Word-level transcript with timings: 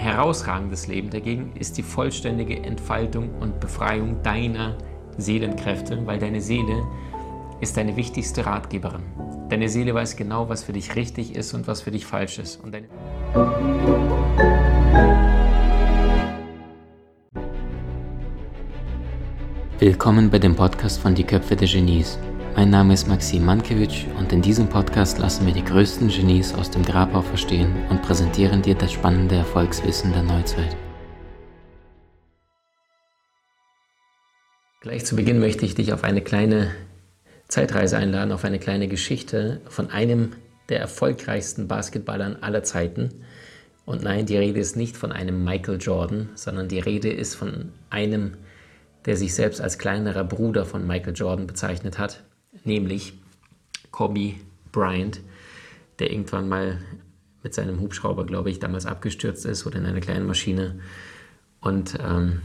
herausragendes 0.00 0.86
Leben 0.86 1.10
dagegen 1.10 1.52
ist 1.56 1.76
die 1.76 1.82
vollständige 1.82 2.56
Entfaltung 2.62 3.34
und 3.38 3.60
Befreiung 3.60 4.22
deiner 4.22 4.78
Seelenkräfte, 5.18 6.06
weil 6.06 6.18
deine 6.18 6.40
Seele 6.40 6.82
ist 7.60 7.76
deine 7.76 7.96
wichtigste 7.96 8.46
Ratgeberin. 8.46 9.02
Deine 9.50 9.68
Seele 9.68 9.94
weiß 9.94 10.16
genau, 10.16 10.48
was 10.48 10.64
für 10.64 10.72
dich 10.72 10.96
richtig 10.96 11.34
ist 11.36 11.52
und 11.52 11.68
was 11.68 11.82
für 11.82 11.90
dich 11.90 12.06
falsch 12.06 12.38
ist. 12.38 12.56
Und 12.64 12.72
deine 12.72 12.88
Willkommen 19.78 20.30
bei 20.30 20.38
dem 20.38 20.56
Podcast 20.56 21.00
von 21.00 21.14
Die 21.14 21.24
Köpfe 21.24 21.56
der 21.56 21.68
Genies. 21.68 22.18
Mein 22.56 22.70
Name 22.70 22.94
ist 22.94 23.06
Maxim 23.06 23.44
Mankewitsch 23.44 24.06
und 24.18 24.32
in 24.32 24.42
diesem 24.42 24.68
Podcast 24.68 25.18
lassen 25.18 25.46
wir 25.46 25.54
die 25.54 25.64
größten 25.64 26.08
Genies 26.08 26.52
aus 26.52 26.70
dem 26.70 26.84
Grabau 26.84 27.22
verstehen 27.22 27.72
und 27.88 28.02
präsentieren 28.02 28.60
dir 28.60 28.74
das 28.74 28.92
spannende 28.92 29.36
Erfolgswissen 29.36 30.12
der 30.12 30.24
Neuzeit. 30.24 30.76
Gleich 34.80 35.06
zu 35.06 35.14
Beginn 35.14 35.38
möchte 35.38 35.64
ich 35.64 35.76
dich 35.76 35.92
auf 35.92 36.02
eine 36.02 36.22
kleine 36.22 36.74
Zeitreise 37.46 37.96
einladen, 37.96 38.32
auf 38.32 38.44
eine 38.44 38.58
kleine 38.58 38.88
Geschichte 38.88 39.60
von 39.68 39.90
einem 39.90 40.32
der 40.70 40.80
erfolgreichsten 40.80 41.68
Basketballern 41.68 42.36
aller 42.40 42.64
Zeiten. 42.64 43.24
Und 43.86 44.02
nein, 44.02 44.26
die 44.26 44.36
Rede 44.36 44.58
ist 44.58 44.76
nicht 44.76 44.96
von 44.96 45.12
einem 45.12 45.44
Michael 45.44 45.78
Jordan, 45.80 46.30
sondern 46.34 46.68
die 46.68 46.80
Rede 46.80 47.10
ist 47.10 47.36
von 47.36 47.72
einem, 47.90 48.36
der 49.06 49.16
sich 49.16 49.34
selbst 49.34 49.60
als 49.60 49.78
kleinerer 49.78 50.24
Bruder 50.24 50.64
von 50.66 50.86
Michael 50.86 51.14
Jordan 51.14 51.46
bezeichnet 51.46 51.98
hat, 51.98 52.24
nämlich 52.64 53.14
Kobe 53.90 54.34
Bryant, 54.72 55.20
der 55.98 56.10
irgendwann 56.12 56.48
mal 56.48 56.78
mit 57.42 57.54
seinem 57.54 57.80
Hubschrauber, 57.80 58.24
glaube 58.26 58.50
ich, 58.50 58.58
damals 58.58 58.86
abgestürzt 58.86 59.46
ist 59.46 59.66
oder 59.66 59.78
in 59.78 59.86
einer 59.86 60.00
kleinen 60.00 60.26
Maschine. 60.26 60.80
Und 61.60 61.98
ähm, 62.00 62.40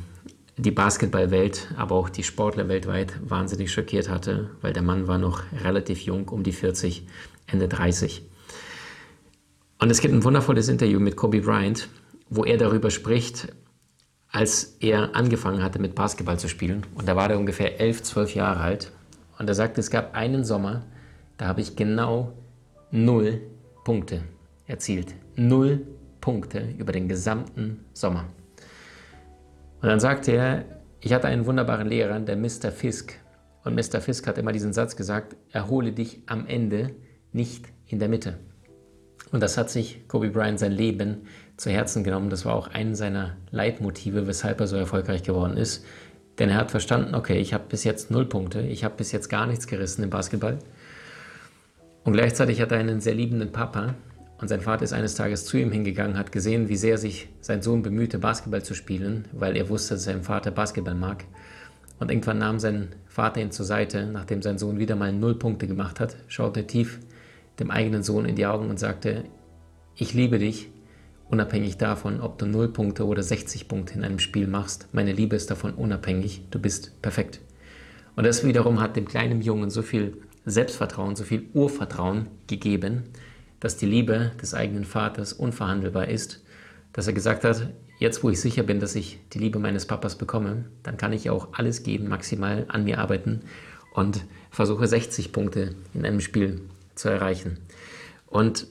die 0.58 0.72
Basketballwelt, 0.72 1.68
aber 1.76 1.96
auch 1.96 2.10
die 2.10 2.24
Sportler 2.24 2.68
weltweit 2.70 3.13
wahnsinnig 3.27 3.71
schockiert 3.71 4.10
hatte, 4.10 4.52
weil 4.62 4.74
der 4.74 4.84
Mann 4.84 5.08
war 5.08 5.18
noch 5.18 5.43
relativ 5.63 6.02
jung, 6.02 6.30
um 6.30 6.43
die 6.43 6.54
40, 6.54 7.05
Ende 7.48 7.68
30. 7.68 8.24
Und 9.80 9.90
es 9.90 9.99
gibt 9.99 10.13
ein 10.13 10.24
wundervolles 10.24 10.70
Interview 10.70 10.99
mit 10.99 11.18
Kobe 11.18 11.41
Bryant, 11.41 11.90
wo 12.30 12.46
er 12.46 12.58
darüber 12.58 12.90
spricht, 12.90 13.49
als 14.30 14.77
er 14.80 15.16
angefangen 15.16 15.62
hatte 15.62 15.80
mit 15.80 15.96
Basketball 15.96 16.40
zu 16.40 16.48
spielen. 16.48 16.86
Und 16.96 17.08
da 17.08 17.16
war 17.16 17.30
er 17.30 17.38
ungefähr 17.38 17.80
11, 17.80 18.04
12 18.04 18.36
Jahre 18.36 18.60
alt. 18.62 18.91
Und 19.38 19.48
er 19.48 19.55
sagte, 19.55 19.82
es 19.82 19.90
gab 19.90 20.16
einen 20.16 20.44
Sommer, 20.44 20.84
da 21.38 21.48
habe 21.48 21.62
ich 21.62 21.76
genau 21.76 22.34
null 22.91 23.42
Punkte 23.84 24.22
erzielt. 24.68 25.14
Null 25.36 25.86
Punkte 26.22 26.70
über 26.77 26.92
den 26.92 27.08
gesamten 27.08 27.86
Sommer. 27.94 28.26
Und 29.82 29.90
dann 29.90 30.00
sagte 30.00 30.32
er, 30.32 30.66
ich 31.02 31.14
hatte 31.14 31.27
einen 31.27 31.46
wunderbaren 31.46 31.88
Lehrer, 31.88 32.20
der 32.20 32.38
Mr. 32.38 32.72
Fisk. 32.72 33.14
Und 33.64 33.76
Mr. 33.76 34.02
Fisk 34.02 34.26
hat 34.27 34.38
immer 34.38 34.52
diesen 34.52 34.74
Satz 34.74 34.96
gesagt, 34.96 35.36
erhole 35.52 35.92
dich 35.92 36.22
am 36.26 36.48
Ende, 36.48 36.96
nicht 37.32 37.66
in 37.88 37.99
der 37.99 38.10
Mitte. 38.10 38.40
Und 39.32 39.42
das 39.42 39.58
hat 39.58 39.70
sich 39.70 40.08
Kobe 40.08 40.30
Bryant 40.30 40.60
sein 40.60 40.72
Leben 40.72 41.27
zu 41.58 41.70
Herzen 41.70 42.04
genommen. 42.04 42.30
Das 42.30 42.46
war 42.46 42.55
auch 42.55 42.70
ein 42.70 42.96
seiner 42.96 43.36
Leitmotive, 43.52 44.27
weshalb 44.27 44.60
er 44.60 44.68
so 44.68 44.77
erfolgreich 44.77 45.24
geworden 45.24 45.58
ist. 45.58 45.86
Denn 46.40 46.50
er 46.50 46.58
hat 46.58 46.72
verstanden, 46.72 47.16
okay, 47.16 47.38
ich 47.38 47.54
habe 47.54 47.66
bis 47.70 47.84
jetzt 47.84 48.12
null 48.12 48.26
Punkte, 48.26 48.62
ich 48.62 48.84
habe 48.84 48.96
bis 48.98 49.12
jetzt 49.12 49.30
gar 49.30 49.46
nichts 49.48 49.68
gerissen 49.68 50.04
im 50.04 50.10
Basketball. 50.10 50.60
Und 52.04 52.14
gleichzeitig 52.14 52.62
hat 52.62 52.72
er 52.72 52.80
einen 52.80 53.02
sehr 53.02 53.16
liebenden 53.16 53.52
Papa, 53.52 53.96
und 54.38 54.50
sein 54.50 54.62
Vater 54.62 54.84
ist 54.84 54.94
eines 54.94 55.16
Tages 55.16 55.46
zu 55.46 55.58
ihm 55.58 55.72
hingegangen, 55.72 56.18
hat 56.18 56.32
gesehen, 56.32 56.68
wie 56.68 56.76
sehr 56.76 56.98
sich 56.98 57.30
sein 57.40 57.62
Sohn 57.62 57.82
bemühte, 57.82 58.20
Basketball 58.20 58.64
zu 58.64 58.74
spielen, 58.74 59.26
weil 59.32 59.55
er 59.55 59.70
wusste, 59.70 59.94
dass 59.94 60.04
sein 60.04 60.24
Vater 60.24 60.52
Basketball 60.52 60.96
mag. 60.96 61.24
Und 62.00 62.12
irgendwann 62.12 62.40
nahm 62.40 62.60
sein 62.60 62.90
Vater 63.08 63.40
ihn 63.40 63.52
zur 63.52 63.66
Seite, 63.66 64.06
nachdem 64.06 64.42
sein 64.42 64.58
Sohn 64.58 64.78
wieder 64.78 64.97
mal 64.97 65.14
null 65.14 65.36
Punkte 65.36 65.68
gemacht 65.68 66.02
hat, 66.02 66.18
schaute 66.28 66.68
tief 66.68 67.00
dem 67.59 67.72
eigenen 67.72 68.04
Sohn 68.04 68.26
in 68.26 68.36
die 68.36 68.46
Augen 68.46 68.70
und 68.70 68.78
sagte, 68.78 69.24
ich 69.96 70.14
liebe 70.14 70.38
dich, 70.38 70.70
unabhängig 71.30 71.78
davon, 71.78 72.22
ob 72.22 72.38
du 72.38 72.46
null 72.46 72.69
Punkte 72.69 73.06
oder 73.06 73.24
60 73.24 73.68
Punkte 73.68 73.94
in 73.96 74.03
einem 74.03 74.19
Spiel 74.19 74.47
machst. 74.47 74.88
Meine 74.91 75.13
Liebe 75.13 75.36
ist 75.36 75.50
davon 75.50 75.74
unabhängig, 75.74 76.41
du 76.52 76.59
bist 76.59 77.02
perfekt. 77.02 77.40
Und 78.16 78.25
das 78.25 78.44
wiederum 78.44 78.80
hat 78.80 78.96
dem 78.96 79.08
kleinen 79.08 79.41
Jungen 79.41 79.69
so 79.69 79.81
viel 79.81 80.18
Selbstvertrauen, 80.46 81.16
so 81.16 81.24
viel 81.24 81.47
Urvertrauen 81.53 82.28
gegeben, 82.47 83.03
dass 83.59 83.78
die 83.78 83.88
Liebe 83.88 84.31
des 84.41 84.53
eigenen 84.53 84.85
Vaters 84.85 85.34
unverhandelbar 85.34 86.08
ist, 86.08 86.44
dass 86.94 87.08
er 87.08 87.14
gesagt 87.14 87.44
hat, 87.44 87.69
jetzt 88.00 88.24
wo 88.24 88.30
ich 88.30 88.40
sicher 88.40 88.64
bin, 88.64 88.80
dass 88.80 88.96
ich 88.96 89.19
die 89.34 89.40
Liebe 89.40 89.59
meines 89.59 89.85
Papas 89.85 90.18
bekomme, 90.18 90.66
dann 90.84 90.97
kann 90.97 91.14
ich 91.14 91.30
auch 91.30 91.50
alles 91.53 91.84
geben, 91.84 92.08
maximal 92.08 92.66
an 92.68 92.84
mir 92.84 93.00
arbeiten 93.00 93.41
und 93.94 94.25
versuche 94.52 94.88
60 94.88 95.31
Punkte 95.31 95.75
in 95.94 96.06
einem 96.06 96.22
Spiel 96.22 96.62
zu 96.94 97.09
erreichen. 97.09 97.58
Und 98.28 98.68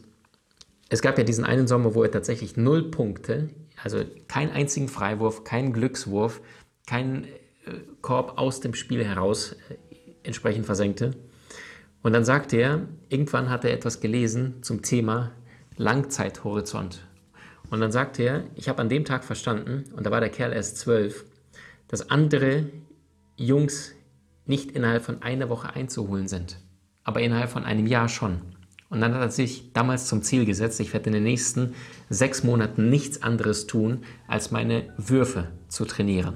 es 0.94 1.02
gab 1.02 1.18
ja 1.18 1.24
diesen 1.24 1.44
einen 1.44 1.66
Sommer, 1.66 1.94
wo 1.96 2.04
er 2.04 2.10
tatsächlich 2.10 2.56
null 2.56 2.90
Punkte, 2.90 3.50
also 3.82 4.04
keinen 4.28 4.52
einzigen 4.52 4.88
Freiwurf, 4.88 5.42
keinen 5.42 5.72
Glückswurf, 5.72 6.40
keinen 6.86 7.24
äh, 7.24 7.80
Korb 8.00 8.38
aus 8.38 8.60
dem 8.60 8.74
Spiel 8.74 9.04
heraus 9.04 9.56
äh, 9.70 9.74
entsprechend 10.22 10.66
versenkte. 10.66 11.10
Und 12.02 12.12
dann 12.12 12.24
sagte 12.24 12.58
er, 12.58 12.82
irgendwann 13.08 13.50
hat 13.50 13.64
er 13.64 13.72
etwas 13.72 14.00
gelesen 14.00 14.62
zum 14.62 14.82
Thema 14.82 15.32
Langzeithorizont. 15.76 17.04
Und 17.70 17.80
dann 17.80 17.90
sagte 17.90 18.22
er, 18.22 18.44
ich 18.54 18.68
habe 18.68 18.80
an 18.80 18.88
dem 18.88 19.04
Tag 19.04 19.24
verstanden, 19.24 19.84
und 19.96 20.06
da 20.06 20.12
war 20.12 20.20
der 20.20 20.30
Kerl 20.30 20.52
erst 20.52 20.76
zwölf, 20.78 21.24
dass 21.88 22.08
andere 22.08 22.66
Jungs 23.36 23.94
nicht 24.46 24.70
innerhalb 24.70 25.02
von 25.02 25.22
einer 25.22 25.48
Woche 25.48 25.74
einzuholen 25.74 26.28
sind, 26.28 26.58
aber 27.02 27.20
innerhalb 27.20 27.50
von 27.50 27.64
einem 27.64 27.88
Jahr 27.88 28.08
schon. 28.08 28.53
Und 28.94 29.00
dann 29.00 29.12
hat 29.12 29.22
er 29.22 29.30
sich 29.30 29.72
damals 29.72 30.06
zum 30.06 30.22
Ziel 30.22 30.46
gesetzt, 30.46 30.78
ich 30.78 30.92
werde 30.92 31.08
in 31.08 31.14
den 31.14 31.24
nächsten 31.24 31.74
sechs 32.10 32.44
Monaten 32.44 32.90
nichts 32.90 33.24
anderes 33.24 33.66
tun, 33.66 34.04
als 34.28 34.52
meine 34.52 34.84
Würfe 34.96 35.48
zu 35.66 35.84
trainieren. 35.84 36.34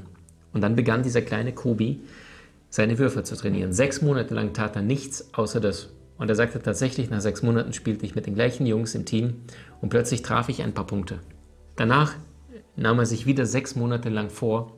Und 0.52 0.62
dann 0.62 0.74
begann 0.74 1.04
dieser 1.04 1.22
kleine 1.22 1.52
Kobi 1.52 2.00
seine 2.68 2.98
Würfe 2.98 3.22
zu 3.22 3.36
trainieren. 3.36 3.72
Sechs 3.72 4.02
Monate 4.02 4.34
lang 4.34 4.54
tat 4.54 4.74
er 4.74 4.82
nichts 4.82 5.32
außer 5.34 5.60
das. 5.60 5.90
Und 6.18 6.30
er 6.30 6.34
sagte 6.34 6.60
tatsächlich, 6.60 7.10
nach 7.10 7.20
sechs 7.20 7.44
Monaten 7.44 7.72
spielte 7.72 8.04
ich 8.04 8.16
mit 8.16 8.26
den 8.26 8.34
gleichen 8.34 8.66
Jungs 8.66 8.96
im 8.96 9.04
Team 9.04 9.34
und 9.80 9.90
plötzlich 9.90 10.22
traf 10.22 10.48
ich 10.48 10.64
ein 10.64 10.74
paar 10.74 10.86
Punkte. 10.86 11.20
Danach 11.76 12.16
nahm 12.74 12.98
er 12.98 13.06
sich 13.06 13.24
wieder 13.24 13.46
sechs 13.46 13.76
Monate 13.76 14.08
lang 14.08 14.30
vor, 14.30 14.74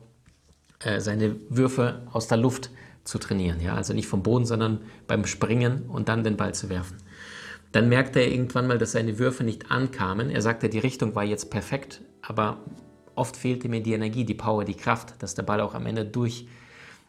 äh, 0.83 0.99
seine 0.99 1.35
Würfe 1.49 2.03
aus 2.11 2.27
der 2.27 2.37
Luft 2.37 2.69
zu 3.05 3.17
trainieren. 3.17 3.59
Ja? 3.59 3.73
Also 3.73 3.95
nicht 3.95 4.07
vom 4.07 4.21
Boden, 4.21 4.45
sondern 4.45 4.81
beim 5.07 5.25
Springen 5.25 5.89
und 5.89 6.09
dann 6.09 6.23
den 6.23 6.37
Ball 6.37 6.53
zu 6.53 6.69
werfen. 6.69 6.97
Dann 7.71 7.87
merkte 7.87 8.19
er 8.19 8.31
irgendwann 8.31 8.67
mal, 8.67 8.77
dass 8.77 8.91
seine 8.91 9.17
Würfe 9.17 9.43
nicht 9.43 9.71
ankamen. 9.71 10.29
Er 10.29 10.41
sagte, 10.41 10.69
die 10.69 10.79
Richtung 10.79 11.15
war 11.15 11.23
jetzt 11.23 11.49
perfekt, 11.49 12.01
aber 12.21 12.57
oft 13.15 13.37
fehlte 13.37 13.69
mir 13.69 13.81
die 13.81 13.93
Energie, 13.93 14.25
die 14.25 14.33
Power, 14.33 14.65
die 14.65 14.75
Kraft, 14.75 15.15
dass 15.19 15.35
der 15.35 15.43
Ball 15.43 15.61
auch 15.61 15.73
am 15.73 15.85
Ende 15.85 16.05
durch 16.05 16.47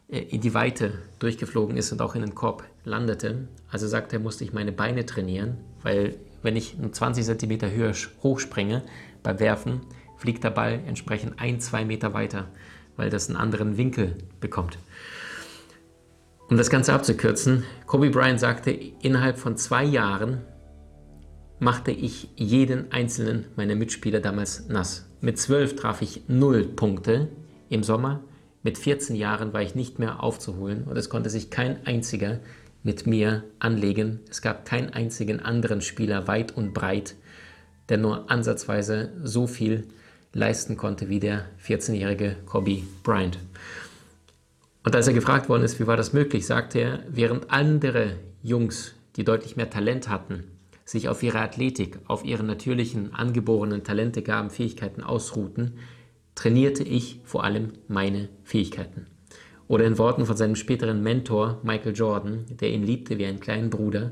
äh, 0.09 0.19
in 0.19 0.41
die 0.41 0.53
Weite 0.53 0.93
durchgeflogen 1.19 1.75
ist 1.75 1.91
und 1.91 2.01
auch 2.01 2.15
in 2.15 2.21
den 2.21 2.35
Korb 2.35 2.63
landete. 2.85 3.47
Also 3.69 3.87
sagte 3.87 4.17
er, 4.17 4.19
musste 4.19 4.43
ich 4.43 4.53
meine 4.53 4.71
Beine 4.71 5.05
trainieren, 5.05 5.57
weil 5.81 6.15
wenn 6.41 6.55
ich 6.55 6.75
20 6.91 7.25
cm 7.25 7.71
höher 7.71 7.93
hochspringe 8.21 8.83
beim 9.21 9.39
Werfen, 9.39 9.81
fliegt 10.17 10.43
der 10.43 10.51
Ball 10.51 10.79
entsprechend 10.87 11.39
ein, 11.39 11.59
zwei 11.59 11.83
Meter 11.83 12.13
weiter, 12.13 12.47
weil 12.95 13.09
das 13.09 13.27
einen 13.27 13.37
anderen 13.37 13.77
Winkel 13.77 14.17
bekommt. 14.39 14.77
Um 16.49 16.57
das 16.57 16.69
Ganze 16.69 16.93
abzukürzen, 16.93 17.63
Kobe 17.87 18.09
Bryant 18.09 18.39
sagte, 18.39 18.71
innerhalb 18.71 19.37
von 19.37 19.57
zwei 19.57 19.83
Jahren 19.83 20.41
machte 21.63 21.91
ich 21.91 22.27
jeden 22.35 22.91
einzelnen 22.91 23.45
meiner 23.55 23.75
Mitspieler 23.75 24.19
damals 24.19 24.67
nass. 24.67 25.05
Mit 25.21 25.39
zwölf 25.39 25.77
traf 25.77 26.01
ich 26.01 26.23
null 26.27 26.65
Punkte 26.65 27.29
im 27.69 27.83
Sommer, 27.83 28.21
mit 28.63 28.77
14 28.77 29.15
Jahren 29.15 29.53
war 29.53 29.61
ich 29.61 29.73
nicht 29.73 29.97
mehr 29.97 30.21
aufzuholen 30.21 30.83
und 30.83 30.97
es 30.97 31.09
konnte 31.09 31.29
sich 31.29 31.49
kein 31.49 31.85
einziger 31.85 32.39
mit 32.83 33.07
mir 33.07 33.45
anlegen. 33.59 34.19
Es 34.29 34.41
gab 34.41 34.65
keinen 34.65 34.89
einzigen 34.89 35.39
anderen 35.39 35.81
Spieler 35.81 36.27
weit 36.27 36.55
und 36.55 36.73
breit, 36.73 37.15
der 37.87 37.97
nur 37.97 38.29
ansatzweise 38.29 39.13
so 39.23 39.47
viel 39.47 39.87
leisten 40.33 40.75
konnte 40.75 41.07
wie 41.07 41.19
der 41.19 41.45
14-jährige 41.65 42.35
Kobe 42.45 42.83
Bryant. 43.03 43.37
Und 44.83 44.95
als 44.95 45.07
er 45.07 45.13
gefragt 45.13 45.47
worden 45.47 45.63
ist, 45.63 45.79
wie 45.79 45.87
war 45.87 45.95
das 45.95 46.11
möglich, 46.11 46.45
sagte 46.45 46.79
er, 46.79 46.99
während 47.07 47.51
andere 47.51 48.17
Jungs, 48.41 48.95
die 49.15 49.23
deutlich 49.23 49.55
mehr 49.55 49.69
Talent 49.69 50.09
hatten, 50.09 50.43
sich 50.85 51.09
auf 51.09 51.23
ihre 51.23 51.39
Athletik, 51.39 51.99
auf 52.07 52.25
ihre 52.25 52.43
natürlichen, 52.43 53.13
angeborenen 53.13 53.83
Talente, 53.83 54.21
Gaben, 54.21 54.49
Fähigkeiten 54.49 55.01
ausruhten, 55.01 55.79
trainierte 56.35 56.83
ich 56.83 57.21
vor 57.23 57.43
allem 57.43 57.73
meine 57.87 58.29
Fähigkeiten. 58.43 59.07
Oder 59.67 59.85
in 59.85 59.97
Worten 59.97 60.25
von 60.25 60.35
seinem 60.35 60.55
späteren 60.55 61.01
Mentor 61.01 61.59
Michael 61.63 61.95
Jordan, 61.95 62.45
der 62.49 62.71
ihn 62.71 62.83
liebte 62.83 63.17
wie 63.17 63.25
einen 63.25 63.39
kleinen 63.39 63.69
Bruder, 63.69 64.11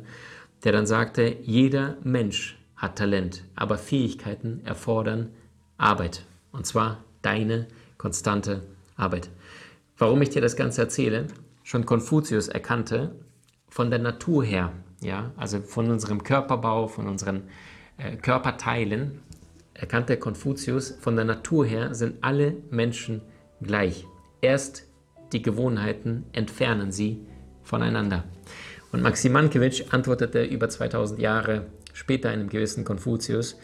der 0.64 0.72
dann 0.72 0.86
sagte, 0.86 1.36
jeder 1.42 1.98
Mensch 2.04 2.58
hat 2.76 2.98
Talent, 2.98 3.44
aber 3.56 3.78
Fähigkeiten 3.78 4.62
erfordern 4.64 5.30
Arbeit. 5.78 6.26
Und 6.52 6.66
zwar 6.66 7.04
deine 7.22 7.68
konstante 7.98 8.64
Arbeit. 8.96 9.30
Warum 9.98 10.22
ich 10.22 10.30
dir 10.30 10.42
das 10.42 10.56
Ganze 10.56 10.82
erzähle? 10.82 11.28
Schon 11.64 11.86
Konfuzius 11.86 12.48
erkannte 12.48 13.16
von 13.68 13.90
der 13.90 14.00
Natur 14.00 14.44
her, 14.44 14.74
ja, 15.02 15.32
also 15.36 15.62
von 15.62 15.90
unserem 15.90 16.24
Körperbau, 16.24 16.88
von 16.88 17.08
unseren 17.08 17.44
äh, 17.98 18.16
Körperteilen, 18.16 19.20
erkannte 19.74 20.18
Konfuzius, 20.18 20.92
von 20.92 21.16
der 21.16 21.26
Natur 21.26 21.66
her 21.66 21.94
sind 21.96 22.24
alle 22.24 22.56
Menschen 22.70 23.22
gleich. 23.62 24.06
Erst 24.42 24.88
die 25.34 25.42
Gewohnheiten 25.42 26.26
entfernen 26.34 26.92
sie 26.92 27.26
voneinander. 27.64 28.26
Und 28.92 29.02
Maxim 29.02 29.32
Mankiewicz 29.32 29.84
antwortete 29.92 30.44
über 30.44 30.68
2000 30.68 31.20
Jahre 31.20 31.68
später 31.94 32.30
einem 32.30 32.50
gewissen 32.50 32.84
Konfuzius, 32.84 33.58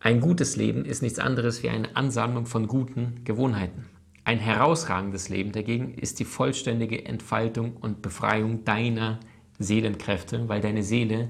ein 0.00 0.20
gutes 0.20 0.56
Leben 0.56 0.84
ist 0.84 1.00
nichts 1.00 1.18
anderes 1.18 1.62
wie 1.62 1.70
eine 1.70 1.96
Ansammlung 1.96 2.44
von 2.44 2.68
guten 2.68 3.22
Gewohnheiten. 3.24 3.86
Ein 4.24 4.38
herausragendes 4.38 5.30
Leben 5.30 5.52
dagegen 5.52 5.94
ist 5.94 6.18
die 6.18 6.26
vollständige 6.26 7.06
Entfaltung 7.06 7.76
und 7.76 8.02
Befreiung 8.02 8.64
deiner 8.64 9.20
Seelenkräfte, 9.58 10.48
weil 10.48 10.60
deine 10.60 10.82
Seele 10.82 11.28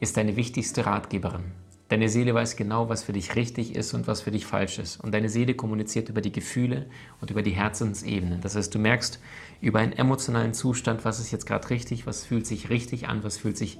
ist 0.00 0.16
deine 0.16 0.36
wichtigste 0.36 0.86
Ratgeberin. 0.86 1.44
Deine 1.88 2.08
Seele 2.08 2.32
weiß 2.32 2.56
genau, 2.56 2.88
was 2.88 3.02
für 3.02 3.12
dich 3.12 3.36
richtig 3.36 3.76
ist 3.76 3.92
und 3.92 4.06
was 4.06 4.22
für 4.22 4.30
dich 4.30 4.46
falsch 4.46 4.78
ist. 4.78 4.98
Und 4.98 5.12
deine 5.12 5.28
Seele 5.28 5.52
kommuniziert 5.52 6.08
über 6.08 6.22
die 6.22 6.32
Gefühle 6.32 6.86
und 7.20 7.30
über 7.30 7.42
die 7.42 7.50
Herzensebene. 7.50 8.38
Das 8.40 8.56
heißt, 8.56 8.74
du 8.74 8.78
merkst 8.78 9.20
über 9.60 9.80
einen 9.80 9.92
emotionalen 9.92 10.54
Zustand, 10.54 11.04
was 11.04 11.20
ist 11.20 11.32
jetzt 11.32 11.46
gerade 11.46 11.68
richtig, 11.68 12.06
was 12.06 12.24
fühlt 12.24 12.46
sich 12.46 12.70
richtig 12.70 13.08
an, 13.08 13.22
was 13.24 13.36
fühlt 13.36 13.58
sich 13.58 13.78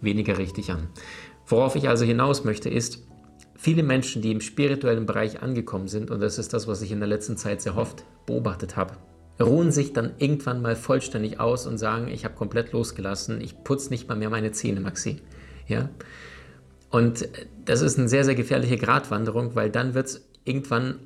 weniger 0.00 0.38
richtig 0.38 0.72
an. 0.72 0.88
Worauf 1.46 1.76
ich 1.76 1.88
also 1.88 2.04
hinaus 2.04 2.42
möchte, 2.42 2.68
ist, 2.68 3.06
viele 3.54 3.84
Menschen, 3.84 4.20
die 4.20 4.32
im 4.32 4.40
spirituellen 4.40 5.06
Bereich 5.06 5.40
angekommen 5.40 5.86
sind, 5.86 6.10
und 6.10 6.20
das 6.20 6.38
ist 6.38 6.52
das, 6.54 6.66
was 6.66 6.82
ich 6.82 6.90
in 6.90 6.98
der 6.98 7.08
letzten 7.08 7.36
Zeit 7.36 7.62
sehr 7.62 7.76
oft 7.76 8.04
beobachtet 8.26 8.76
habe, 8.76 8.96
ruhen 9.40 9.72
sich 9.72 9.92
dann 9.92 10.12
irgendwann 10.18 10.62
mal 10.62 10.76
vollständig 10.76 11.40
aus 11.40 11.66
und 11.66 11.78
sagen, 11.78 12.08
ich 12.08 12.24
habe 12.24 12.34
komplett 12.34 12.72
losgelassen, 12.72 13.40
ich 13.40 13.64
putze 13.64 13.90
nicht 13.90 14.08
mal 14.08 14.14
mehr 14.14 14.30
meine 14.30 14.52
Zähne, 14.52 14.80
Maxi. 14.80 15.20
Ja? 15.66 15.90
Und 16.90 17.28
das 17.64 17.80
ist 17.80 17.98
eine 17.98 18.08
sehr, 18.08 18.24
sehr 18.24 18.36
gefährliche 18.36 18.76
Gratwanderung, 18.76 19.56
weil 19.56 19.70
dann 19.70 19.94
wird 19.94 20.06
es 20.06 20.28
irgendwann 20.44 21.00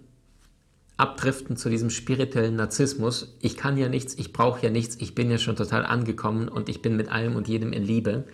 abdriften 0.98 1.56
zu 1.56 1.70
diesem 1.70 1.90
spirituellen 1.90 2.56
Narzissmus. 2.56 3.36
Ich 3.40 3.56
kann 3.56 3.78
ja 3.78 3.88
nichts, 3.88 4.14
ich 4.18 4.32
brauche 4.32 4.62
ja 4.62 4.70
nichts, 4.70 4.96
ich 5.00 5.14
bin 5.14 5.30
ja 5.30 5.38
schon 5.38 5.56
total 5.56 5.86
angekommen 5.86 6.48
und 6.48 6.68
ich 6.68 6.82
bin 6.82 6.96
mit 6.96 7.10
allem 7.10 7.36
und 7.36 7.48
jedem 7.48 7.72
in 7.72 7.84
Liebe. 7.84 8.24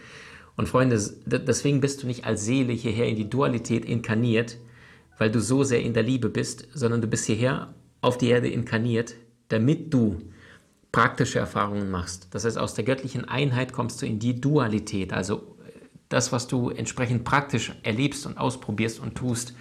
Und 0.56 0.68
Freunde, 0.68 0.98
deswegen 1.26 1.80
bist 1.80 2.02
du 2.02 2.06
nicht 2.06 2.24
als 2.24 2.44
Seele 2.44 2.72
hierher 2.72 3.06
in 3.06 3.16
die 3.16 3.28
Dualität 3.28 3.84
inkarniert, 3.84 4.56
weil 5.18 5.30
du 5.30 5.40
so 5.40 5.62
sehr 5.62 5.82
in 5.82 5.94
der 5.94 6.02
Liebe 6.02 6.30
bist, 6.30 6.66
sondern 6.72 7.00
du 7.02 7.06
bist 7.06 7.26
hierher 7.26 7.74
auf 8.00 8.18
die 8.18 8.28
Erde 8.28 8.48
inkarniert, 8.48 9.14
damit 9.48 9.92
du 9.92 10.20
praktische 10.92 11.38
Erfahrungen 11.38 11.90
machst. 11.90 12.28
Das 12.30 12.44
heißt, 12.44 12.56
aus 12.56 12.74
der 12.74 12.84
göttlichen 12.84 13.24
Einheit 13.24 13.72
kommst 13.72 14.00
du 14.00 14.06
in 14.06 14.18
die 14.18 14.40
Dualität, 14.40 15.12
also 15.12 15.56
das, 16.08 16.30
was 16.30 16.46
du 16.46 16.70
entsprechend 16.70 17.24
praktisch 17.24 17.72
erlebst 17.82 18.26
und 18.26 18.38
ausprobierst 18.38 19.00
und 19.00 19.16
tust 19.16 19.54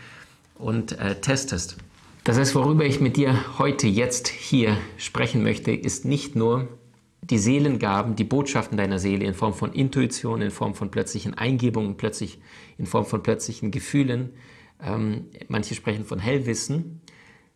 und 0.56 0.92
äh, 1.00 1.20
testest. 1.20 1.78
Das 2.24 2.38
heißt, 2.38 2.56
worüber 2.56 2.86
ich 2.86 3.02
mit 3.02 3.18
dir 3.18 3.58
heute, 3.58 3.88
jetzt 3.88 4.28
hier 4.28 4.78
sprechen 4.98 5.44
möchte, 5.44 5.72
ist 5.72 6.06
nicht 6.06 6.36
nur 6.36 6.68
die 7.22 7.38
Seelengaben, 7.38 8.16
die 8.16 8.24
Botschaften 8.24 8.78
deiner 8.78 9.00
Seele 9.00 9.26
in 9.26 9.34
Form 9.34 9.54
von 9.54 9.74
Intuition, 9.74 10.42
in 10.42 10.52
Form 10.52 10.76
von 10.76 10.92
plötzlichen 10.92 11.34
Eingebungen, 11.34 11.98
plötzlich 11.98 12.40
in 12.78 12.86
Form 12.86 13.06
von 13.06 13.24
plötzlichen 13.24 13.72
Gefühlen. 13.72 14.32
Ähm, 14.82 15.26
manche 15.48 15.76
sprechen 15.76 16.06
von 16.06 16.20
Hellwissen. 16.20 17.02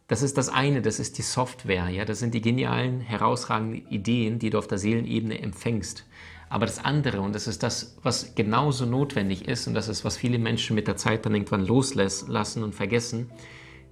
Das 0.07 0.21
ist 0.21 0.37
das 0.37 0.49
eine, 0.49 0.81
das 0.81 0.99
ist 0.99 1.17
die 1.17 1.23
Software. 1.23 1.89
Ja? 1.89 2.05
Das 2.05 2.19
sind 2.19 2.33
die 2.33 2.41
genialen, 2.41 3.01
herausragenden 3.01 3.87
Ideen, 3.89 4.39
die 4.39 4.49
du 4.49 4.57
auf 4.57 4.67
der 4.67 4.77
Seelenebene 4.77 5.39
empfängst. 5.39 6.05
Aber 6.49 6.65
das 6.65 6.83
andere, 6.83 7.19
und 7.19 7.35
das 7.35 7.47
ist 7.47 7.61
das, 7.61 7.97
was 8.03 8.33
genauso 8.35 8.85
notwendig 8.85 9.47
ist, 9.47 9.67
und 9.67 9.73
das 9.73 9.89
ist, 9.89 10.05
was 10.05 10.15
viele 10.15 10.39
Menschen 10.39 10.75
mit 10.75 10.87
der 10.87 10.95
Zeit 10.95 11.25
dann 11.25 11.33
irgendwann 11.33 11.65
loslassen 11.65 12.63
und 12.63 12.73
vergessen, 12.73 13.29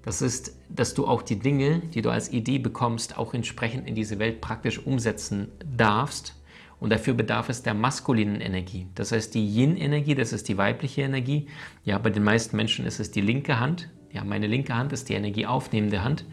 das 0.04 0.22
ist, 0.22 0.56
dass 0.70 0.94
du 0.94 1.08
auch 1.08 1.22
die 1.22 1.40
Dinge, 1.40 1.80
die 1.80 2.02
du 2.02 2.12
als 2.12 2.32
Idee 2.32 2.60
bekommst, 2.60 3.18
auch 3.18 3.34
entsprechend 3.34 3.88
in 3.88 3.96
diese 3.96 4.20
Welt 4.20 4.40
praktisch 4.40 4.80
umsetzen 4.86 5.50
darfst. 5.66 6.36
Und 6.80 6.92
dafür 6.92 7.14
bedarf 7.14 7.50
es 7.50 7.64
der 7.64 7.74
maskulinen 7.74 8.40
Energie. 8.40 8.88
Das 8.96 9.12
heißt, 9.12 9.34
die 9.34 9.48
Yin-Energie, 9.48 10.14
das 10.14 10.32
ist 10.32 10.48
die 10.48 10.58
weibliche 10.58 11.02
Energie. 11.02 11.48
Ja, 11.84 11.98
bei 11.98 12.10
den 12.10 12.24
meisten 12.24 12.56
Menschen 12.56 12.86
ist 12.86 13.00
es 13.00 13.12
die 13.12 13.22
linke 13.22 13.60
Hand. 13.60 13.90
Ja, 14.16 14.24
meine 14.24 14.48
linke 14.48 14.74
Hand 14.74 14.94
ist 14.94 15.10
die 15.10 15.14
energieaufnehmende 15.14 16.02
Hand. 16.02 16.24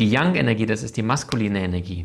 Die 0.00 0.10
Yang-Energie, 0.10 0.66
das 0.66 0.82
ist 0.82 0.96
die 0.96 1.02
maskuline 1.02 1.60
Energie. 1.60 2.04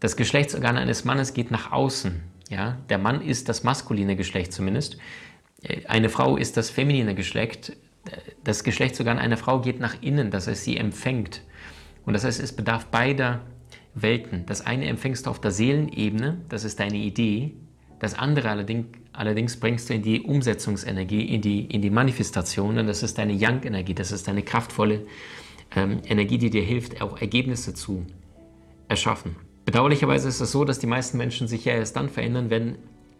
Das 0.00 0.16
Geschlechtsorgan 0.16 0.78
eines 0.78 1.04
Mannes 1.04 1.34
geht 1.34 1.50
nach 1.50 1.70
außen. 1.70 2.22
Ja, 2.48 2.78
der 2.88 2.96
Mann 2.96 3.20
ist 3.20 3.50
das 3.50 3.62
maskuline 3.62 4.16
Geschlecht 4.16 4.54
zumindest. 4.54 4.96
Eine 5.86 6.08
Frau 6.08 6.38
ist 6.38 6.56
das 6.56 6.70
feminine 6.70 7.14
Geschlecht. 7.14 7.76
Das 8.42 8.64
Geschlechtsorgan 8.64 9.18
einer 9.18 9.36
Frau 9.36 9.60
geht 9.60 9.80
nach 9.80 10.00
innen, 10.00 10.30
das 10.30 10.46
heißt, 10.46 10.64
sie 10.64 10.78
empfängt. 10.78 11.42
Und 12.06 12.14
das 12.14 12.24
heißt, 12.24 12.40
es 12.40 12.54
bedarf 12.54 12.86
beider 12.86 13.42
Welten. 13.94 14.46
Das 14.46 14.64
eine 14.64 14.86
empfängst 14.86 15.26
du 15.26 15.30
auf 15.30 15.42
der 15.42 15.50
Seelenebene, 15.50 16.38
das 16.48 16.64
ist 16.64 16.80
deine 16.80 16.96
Idee. 16.96 17.52
Das 17.98 18.14
andere 18.14 18.50
allerdings, 18.50 18.86
allerdings 19.12 19.58
bringst 19.58 19.88
du 19.88 19.94
in 19.94 20.02
die 20.02 20.20
Umsetzungsenergie, 20.22 21.22
in 21.22 21.40
die, 21.40 21.64
in 21.64 21.82
die 21.82 21.90
Manifestation. 21.90 22.78
Und 22.78 22.86
das 22.86 23.02
ist 23.02 23.18
deine 23.18 23.32
Yang-Energie, 23.32 23.94
das 23.94 24.12
ist 24.12 24.28
deine 24.28 24.42
kraftvolle 24.42 25.06
ähm, 25.74 26.00
Energie, 26.04 26.38
die 26.38 26.50
dir 26.50 26.62
hilft, 26.62 27.00
auch 27.00 27.20
Ergebnisse 27.20 27.74
zu 27.74 28.06
erschaffen. 28.88 29.36
Bedauerlicherweise 29.64 30.28
ist 30.28 30.40
es 30.40 30.52
so, 30.52 30.64
dass 30.64 30.78
die 30.78 30.86
meisten 30.86 31.18
Menschen 31.18 31.48
sich 31.48 31.64
ja 31.64 31.74
erst 31.74 31.96
dann 31.96 32.08
verändern, 32.08 32.50
wenn 32.50 32.76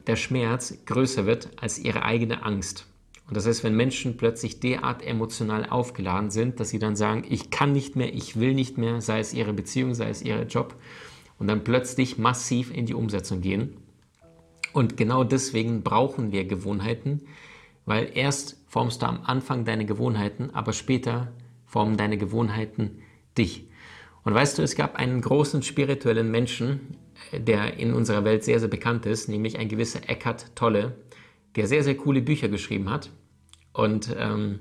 der 0.06 0.16
Schmerz 0.16 0.78
größer 0.86 1.26
wird 1.26 1.48
als 1.60 1.78
ihre 1.78 2.04
eigene 2.04 2.44
Angst. 2.44 2.86
Und 3.26 3.36
das 3.36 3.46
heißt, 3.46 3.64
wenn 3.64 3.74
Menschen 3.74 4.16
plötzlich 4.16 4.60
derart 4.60 5.04
emotional 5.04 5.68
aufgeladen 5.68 6.30
sind, 6.30 6.60
dass 6.60 6.68
sie 6.68 6.78
dann 6.78 6.94
sagen, 6.94 7.24
ich 7.28 7.50
kann 7.50 7.72
nicht 7.72 7.96
mehr, 7.96 8.14
ich 8.14 8.38
will 8.38 8.54
nicht 8.54 8.78
mehr, 8.78 9.00
sei 9.00 9.18
es 9.18 9.34
ihre 9.34 9.52
Beziehung, 9.52 9.94
sei 9.94 10.10
es 10.10 10.22
ihr 10.22 10.40
Job, 10.42 10.76
und 11.38 11.48
dann 11.48 11.64
plötzlich 11.64 12.18
massiv 12.18 12.72
in 12.72 12.86
die 12.86 12.94
Umsetzung 12.94 13.40
gehen. 13.40 13.76
Und 14.76 14.98
genau 14.98 15.24
deswegen 15.24 15.82
brauchen 15.82 16.32
wir 16.32 16.44
Gewohnheiten, 16.44 17.22
weil 17.86 18.10
erst 18.12 18.62
formst 18.66 19.00
du 19.00 19.06
am 19.06 19.22
Anfang 19.24 19.64
deine 19.64 19.86
Gewohnheiten, 19.86 20.50
aber 20.52 20.74
später 20.74 21.32
formen 21.64 21.96
deine 21.96 22.18
Gewohnheiten 22.18 22.98
dich. 23.38 23.70
Und 24.22 24.34
weißt 24.34 24.58
du, 24.58 24.62
es 24.62 24.76
gab 24.76 24.96
einen 24.96 25.22
großen 25.22 25.62
spirituellen 25.62 26.30
Menschen, 26.30 26.98
äh, 27.32 27.40
der 27.40 27.78
in 27.78 27.94
unserer 27.94 28.24
Welt 28.24 28.44
sehr, 28.44 28.60
sehr 28.60 28.68
bekannt 28.68 29.06
ist, 29.06 29.30
nämlich 29.30 29.58
ein 29.58 29.70
gewisser 29.70 30.06
Eckhart 30.10 30.54
Tolle, 30.54 30.94
der 31.54 31.68
sehr, 31.68 31.82
sehr 31.82 31.96
coole 31.96 32.20
Bücher 32.20 32.50
geschrieben 32.50 32.90
hat. 32.90 33.08
Und 33.72 34.14
ähm, 34.18 34.58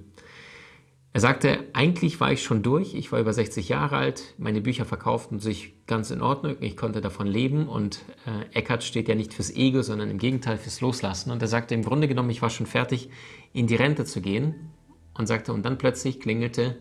er 1.16 1.22
sagte, 1.22 1.64
eigentlich 1.72 2.20
war 2.20 2.34
ich 2.34 2.44
schon 2.44 2.62
durch, 2.62 2.94
ich 2.94 3.10
war 3.14 3.22
über 3.22 3.32
60 3.32 3.70
Jahre 3.70 3.96
alt, 3.96 4.34
meine 4.38 4.60
Bücher 4.60 4.84
verkauften 4.84 5.40
sich 5.40 5.74
ganz 5.88 6.12
in 6.12 6.22
Ordnung, 6.22 6.58
ich 6.60 6.76
konnte 6.76 7.00
davon 7.00 7.26
leben. 7.26 7.70
Und 7.70 8.02
äh, 8.26 8.54
Eckhart 8.54 8.84
steht 8.84 9.08
ja 9.08 9.16
nicht 9.16 9.34
fürs 9.34 9.50
Ego, 9.50 9.82
sondern 9.82 10.10
im 10.10 10.18
Gegenteil 10.18 10.58
fürs 10.58 10.82
Loslassen. 10.82 11.32
Und 11.32 11.42
er 11.42 11.48
sagte, 11.48 11.74
im 11.74 11.84
Grunde 11.84 12.10
genommen, 12.10 12.32
ich 12.32 12.42
war 12.42 12.50
schon 12.50 12.66
fertig, 12.66 13.10
in 13.54 13.66
die 13.66 13.76
Rente 13.76 14.04
zu 14.04 14.20
gehen. 14.20 14.72
Und 15.18 15.28
sagte, 15.28 15.54
und 15.54 15.64
dann 15.64 15.78
plötzlich 15.78 16.20
klingelte 16.20 16.76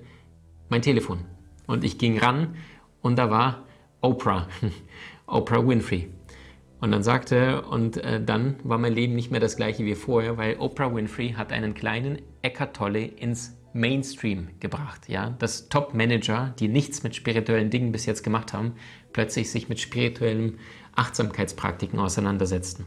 mein 0.69 0.83
Telefon. 0.83 1.21
Und 1.69 1.85
ich 1.85 1.97
ging 1.99 2.19
ran. 2.19 2.57
Und 3.03 3.21
da 3.21 3.31
war 3.31 3.63
Oprah, 4.01 4.49
Oprah 5.29 5.65
Winfrey. 5.65 6.11
Und 6.81 6.91
dann 6.91 7.05
sagte 7.05 7.63
und 7.63 7.99
äh, 7.99 8.21
dann 8.21 8.57
war 8.65 8.79
mein 8.79 8.95
Leben 8.95 9.15
nicht 9.15 9.31
mehr 9.31 9.39
das 9.39 9.55
gleiche 9.55 9.85
wie 9.85 9.95
vorher, 9.95 10.39
weil 10.39 10.57
Oprah 10.59 10.93
Winfrey 10.93 11.35
hat 11.35 11.53
einen 11.53 11.75
kleinen 11.75 12.21
Eckart 12.43 12.75
Tolle 12.75 13.05
ins 13.05 13.57
Mainstream 13.75 14.49
gebracht. 14.61 15.09
Ja? 15.09 15.31
Dass 15.39 15.69
Top-Manager, 15.69 16.55
die 16.59 16.69
nichts 16.69 17.03
mit 17.03 17.15
spirituellen 17.15 17.71
Dingen 17.71 17.93
bis 17.93 18.07
jetzt 18.07 18.23
gemacht 18.23 18.53
haben, 18.53 18.73
plötzlich 19.13 19.51
sich 19.51 19.69
mit 19.69 19.81
spirituellen 19.81 20.59
Achtsamkeitspraktiken 20.95 21.99
auseinandersetzten. 21.99 22.87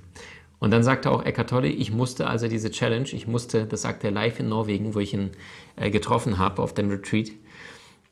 Und 0.60 0.72
dann 0.72 0.82
sagte 0.82 1.12
auch 1.12 1.24
Eckart 1.24 1.51
Tolle, 1.51 1.67
ich 1.67 1.91
musste 1.91 2.25
also 2.25 2.48
diese 2.48 2.72
Challenge, 2.72 3.08
ich 3.12 3.27
musste, 3.27 3.67
das 3.67 3.84
sagte 3.84 4.08
er 4.08 4.12
live 4.12 4.39
in 4.39 4.50
Norwegen, 4.50 4.96
wo 4.96 5.00
ich 5.00 5.13
ihn 5.13 5.32
äh, 5.75 5.91
getroffen 5.91 6.39
habe 6.39 6.63
auf 6.63 6.74
dem 6.74 6.89
Retreat, 6.89 7.29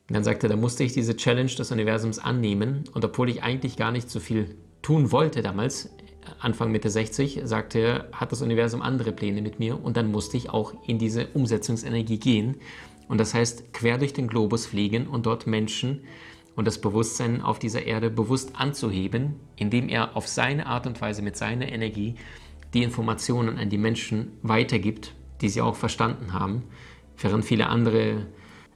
und 0.08 0.16
dann 0.16 0.24
sagte 0.24 0.48
er, 0.48 0.50
da 0.52 0.56
musste 0.56 0.84
ich 0.84 0.94
diese 0.94 1.16
Challenge 1.16 1.50
des 1.50 1.72
Universums 1.72 2.20
annehmen. 2.20 2.84
Und 2.94 3.04
obwohl 3.04 3.30
ich 3.30 3.42
eigentlich 3.42 3.76
gar 3.76 3.92
nicht 3.92 4.10
so 4.10 4.20
viel 4.20 4.56
tun 4.82 5.12
wollte 5.12 5.42
damals, 5.42 5.90
Anfang 6.40 6.72
Mitte 6.72 6.90
60, 6.90 7.42
sagte 7.44 7.80
er, 7.80 8.10
hat 8.12 8.32
das 8.32 8.42
Universum 8.42 8.82
andere 8.82 9.12
Pläne 9.12 9.42
mit 9.42 9.60
mir. 9.60 9.84
Und 9.84 9.98
dann 9.98 10.12
musste 10.12 10.38
ich 10.38 10.50
auch 10.50 10.74
in 10.88 11.00
diese 11.00 11.28
Umsetzungsenergie 11.28 12.18
gehen. 12.18 12.56
Und 13.08 13.20
das 13.20 13.34
heißt, 13.34 13.74
quer 13.74 13.98
durch 13.98 14.14
den 14.14 14.28
Globus 14.28 14.66
fliegen 14.66 15.08
und 15.08 15.26
dort 15.26 15.48
Menschen 15.48 16.02
und 16.56 16.66
das 16.66 16.80
Bewusstsein 16.80 17.42
auf 17.42 17.60
dieser 17.60 17.84
Erde 17.84 18.10
bewusst 18.10 18.54
anzuheben, 18.56 19.36
indem 19.56 19.90
er 19.90 20.16
auf 20.16 20.28
seine 20.28 20.68
Art 20.68 20.88
und 20.88 21.02
Weise 21.02 21.22
mit 21.22 21.36
seiner 21.36 21.72
Energie 21.72 22.16
die 22.74 22.84
Informationen 22.84 23.58
an 23.58 23.70
die 23.70 23.78
Menschen 23.78 24.34
weitergibt, 24.42 25.14
die 25.42 25.50
sie 25.50 25.62
auch 25.62 25.76
verstanden 25.76 26.34
haben, 26.34 26.64
während 27.18 27.46
viele 27.46 27.68
andere 27.68 28.26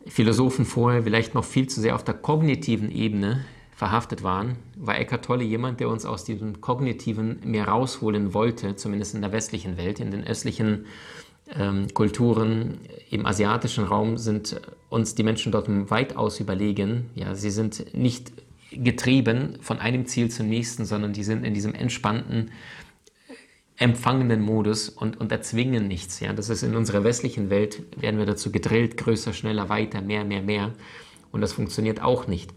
Philosophen 0.08 0.66
vorher 0.66 1.04
vielleicht 1.04 1.34
noch 1.34 1.44
viel 1.44 1.68
zu 1.68 1.82
sehr 1.82 1.96
auf 1.96 2.04
der 2.04 2.16
kognitiven 2.16 2.92
Ebene 2.92 3.46
verhaftet 3.80 4.24
waren, 4.24 4.58
war 4.76 5.00
Eckhart 5.00 5.24
Tolle 5.24 5.46
jemand, 5.46 5.80
der 5.80 5.88
uns 5.88 6.06
aus 6.06 6.26
diesem 6.26 6.60
kognitiven 6.60 7.40
mehr 7.46 7.70
rausholen 7.70 8.34
wollte, 8.34 8.76
zumindest 8.76 9.16
in 9.16 9.22
der 9.22 9.32
westlichen 9.32 9.78
Welt, 9.78 10.02
in 10.02 10.12
den 10.12 10.28
östlichen 10.28 10.86
ähm, 11.58 11.88
Kulturen, 11.94 12.80
im 13.10 13.26
asiatischen 13.26 13.86
Raum 13.86 14.18
sind 14.18 14.60
uns 14.90 15.16
die 15.16 15.24
Menschen 15.24 15.54
dort 15.54 15.70
weitaus 15.90 16.42
überlegen. 16.42 17.10
Ja, 17.16 17.36
sie 17.36 17.52
sind 17.52 17.94
nicht 17.96 18.34
getrieben 18.74 19.58
von 19.62 19.80
einem 19.80 20.06
Ziel 20.08 20.30
zum 20.30 20.50
nächsten, 20.50 20.84
sondern 20.84 21.14
die 21.14 21.24
sind 21.24 21.46
in 21.46 21.54
diesem 21.54 21.74
entspannten, 21.74 22.52
empfangenden 23.78 24.42
Modus 24.42 24.90
und, 24.90 25.22
und 25.22 25.32
erzwingen 25.32 25.88
nichts. 25.88 26.20
Ja? 26.20 26.34
Das 26.34 26.50
ist 26.50 26.64
in 26.64 26.76
unserer 26.76 27.06
westlichen 27.06 27.50
Welt, 27.50 27.82
werden 27.96 28.20
wir 28.20 28.26
dazu 28.26 28.52
gedrillt, 28.52 28.98
größer, 28.98 29.32
schneller, 29.32 29.70
weiter, 29.70 30.02
mehr, 30.02 30.26
mehr, 30.26 30.42
mehr. 30.42 30.74
Und 31.32 31.40
das 31.40 31.54
funktioniert 31.54 32.02
auch 32.02 32.28
nicht. 32.28 32.52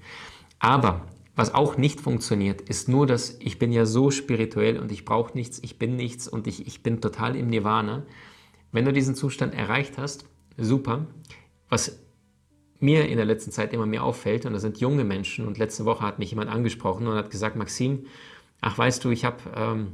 Aber 0.62 1.06
was 1.34 1.54
auch 1.54 1.76
nicht 1.76 2.00
funktioniert, 2.00 2.60
ist 2.60 2.88
nur 2.88 3.06
dass 3.06 3.36
ich 3.40 3.58
bin 3.58 3.72
ja 3.72 3.84
so 3.84 4.12
spirituell 4.12 4.78
und 4.78 4.92
ich 4.92 5.04
brauche 5.04 5.34
nichts, 5.34 5.58
ich 5.62 5.76
bin 5.76 5.96
nichts 5.96 6.28
und 6.28 6.46
ich, 6.46 6.68
ich 6.68 6.84
bin 6.84 7.00
total 7.00 7.34
im 7.34 7.48
Nirvana. 7.48 8.04
Wenn 8.70 8.84
du 8.84 8.92
diesen 8.92 9.16
Zustand 9.16 9.54
erreicht 9.54 9.98
hast, 9.98 10.24
super. 10.56 11.06
Was 11.68 11.98
mir 12.78 13.08
in 13.08 13.16
der 13.16 13.26
letzten 13.26 13.50
Zeit 13.50 13.72
immer 13.72 13.86
mehr 13.86 14.04
auffällt, 14.04 14.46
und 14.46 14.52
das 14.52 14.62
sind 14.62 14.78
junge 14.78 15.02
Menschen, 15.02 15.46
und 15.48 15.58
letzte 15.58 15.84
Woche 15.84 16.06
hat 16.06 16.20
mich 16.20 16.30
jemand 16.30 16.48
angesprochen 16.48 17.08
und 17.08 17.16
hat 17.16 17.30
gesagt, 17.30 17.56
Maxim, 17.56 18.06
ach 18.60 18.78
weißt 18.78 19.04
du, 19.04 19.10
ich 19.10 19.24
habe 19.24 19.38
ähm, 19.56 19.92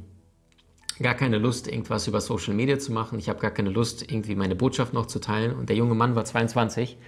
gar 1.01 1.15
keine 1.15 1.39
Lust, 1.39 1.67
irgendwas 1.67 2.07
über 2.07 2.21
Social 2.21 2.53
Media 2.53 2.77
zu 2.77 2.91
machen, 2.91 3.17
ich 3.17 3.27
habe 3.27 3.39
gar 3.39 3.51
keine 3.51 3.71
Lust, 3.71 4.03
irgendwie 4.11 4.35
meine 4.35 4.55
Botschaft 4.55 4.93
noch 4.93 5.07
zu 5.07 5.19
teilen. 5.19 5.55
Und 5.55 5.69
der 5.69 5.77
junge 5.77 5.95
Mann 5.95 6.15
war 6.15 6.25
22, 6.25 6.99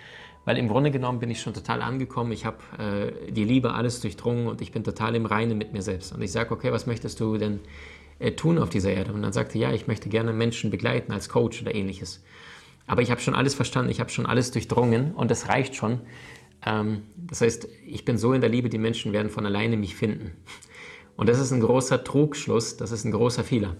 weil 0.46 0.58
im 0.58 0.68
Grunde 0.68 0.92
genommen 0.92 1.20
bin 1.20 1.30
ich 1.30 1.42
schon 1.42 1.54
total 1.54 1.82
angekommen, 1.82 2.32
ich 2.32 2.46
habe 2.46 2.58
äh, 2.78 3.32
die 3.32 3.44
Liebe 3.44 3.74
alles 3.74 4.02
durchdrungen 4.02 4.48
und 4.48 4.62
ich 4.62 4.72
bin 4.72 4.84
total 4.84 5.16
im 5.16 5.26
Reinen 5.26 5.58
mit 5.58 5.74
mir 5.74 5.82
selbst. 5.82 6.14
Und 6.14 6.22
ich 6.22 6.32
sage, 6.32 6.52
okay, 6.52 6.72
was 6.72 6.88
möchtest 6.88 7.20
du 7.20 7.38
denn 7.38 7.60
äh, 8.20 8.32
tun 8.32 8.58
auf 8.58 8.70
dieser 8.70 8.92
Erde? 8.92 9.14
Und 9.14 9.22
dann 9.22 9.34
sagte 9.34 9.60
ja, 9.60 9.72
ich 9.72 9.88
möchte 9.88 10.10
gerne 10.10 10.34
Menschen 10.34 10.72
begleiten 10.72 11.12
als 11.12 11.30
Coach 11.30 11.62
oder 11.62 11.76
ähnliches. 11.76 12.24
Aber 12.88 13.02
ich 13.02 13.12
habe 13.12 13.22
schon 13.22 13.36
alles 13.36 13.54
verstanden, 13.54 13.92
ich 13.92 14.00
habe 14.00 14.10
schon 14.10 14.26
alles 14.26 14.52
durchdrungen 14.52 15.14
und 15.14 15.30
das 15.30 15.48
reicht 15.48 15.76
schon. 15.76 16.02
Ähm, 16.66 17.04
das 17.16 17.42
heißt, 17.42 17.68
ich 17.86 18.06
bin 18.06 18.18
so 18.18 18.34
in 18.34 18.42
der 18.42 18.50
Liebe, 18.50 18.70
die 18.70 18.80
Menschen 18.80 19.14
werden 19.14 19.30
von 19.30 19.46
alleine 19.46 19.78
mich 19.78 19.96
finden. 19.96 20.32
Und 21.16 21.30
das 21.30 21.40
ist 21.40 21.52
ein 21.52 21.62
großer 21.62 22.04
Trugschluss, 22.04 22.78
das 22.78 22.92
ist 22.92 23.06
ein 23.06 23.12
großer 23.12 23.44
Fehler. 23.44 23.76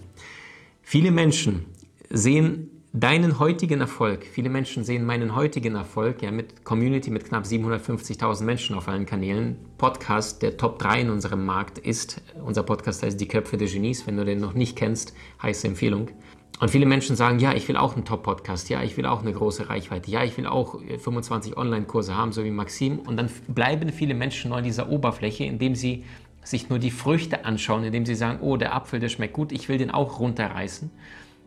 Viele 0.82 1.10
Menschen 1.10 1.66
sehen 2.08 2.70
deinen 2.92 3.38
heutigen 3.38 3.80
Erfolg, 3.80 4.24
viele 4.24 4.50
Menschen 4.50 4.84
sehen 4.84 5.06
meinen 5.06 5.34
heutigen 5.34 5.76
Erfolg, 5.76 6.22
ja, 6.22 6.30
mit 6.30 6.64
Community 6.64 7.10
mit 7.10 7.24
knapp 7.24 7.44
750.000 7.44 8.44
Menschen 8.44 8.76
auf 8.76 8.86
allen 8.86 9.06
Kanälen. 9.06 9.56
Podcast, 9.78 10.42
der 10.42 10.58
Top 10.58 10.78
3 10.78 11.00
in 11.00 11.10
unserem 11.10 11.46
Markt 11.46 11.78
ist, 11.78 12.20
unser 12.44 12.62
Podcast 12.62 13.02
heißt 13.02 13.18
Die 13.18 13.28
Köpfe 13.28 13.56
der 13.56 13.68
Genies. 13.68 14.06
Wenn 14.06 14.18
du 14.18 14.24
den 14.24 14.40
noch 14.40 14.52
nicht 14.52 14.76
kennst, 14.76 15.14
heiße 15.42 15.66
Empfehlung. 15.66 16.10
Und 16.60 16.70
viele 16.70 16.86
Menschen 16.86 17.16
sagen, 17.16 17.38
ja, 17.38 17.54
ich 17.54 17.66
will 17.66 17.76
auch 17.76 17.96
einen 17.96 18.04
Top-Podcast, 18.04 18.68
ja, 18.68 18.82
ich 18.82 18.96
will 18.96 19.06
auch 19.06 19.22
eine 19.22 19.32
große 19.32 19.68
Reichweite, 19.68 20.10
ja, 20.10 20.22
ich 20.22 20.36
will 20.36 20.46
auch 20.46 20.78
25 20.78 21.56
Online-Kurse 21.56 22.14
haben, 22.14 22.32
so 22.32 22.44
wie 22.44 22.50
Maxim. 22.50 22.98
Und 23.00 23.16
dann 23.16 23.30
bleiben 23.48 23.88
viele 23.88 24.14
Menschen 24.14 24.50
nur 24.50 24.58
an 24.58 24.64
dieser 24.64 24.90
Oberfläche, 24.90 25.44
indem 25.44 25.74
sie 25.74 26.04
sich 26.44 26.68
nur 26.68 26.78
die 26.78 26.90
Früchte 26.90 27.44
anschauen, 27.46 27.84
indem 27.84 28.04
sie 28.04 28.14
sagen, 28.14 28.40
oh, 28.42 28.56
der 28.56 28.74
Apfel, 28.74 29.00
der 29.00 29.08
schmeckt 29.08 29.32
gut, 29.32 29.50
ich 29.50 29.68
will 29.68 29.78
den 29.78 29.90
auch 29.90 30.20
runterreißen. 30.20 30.90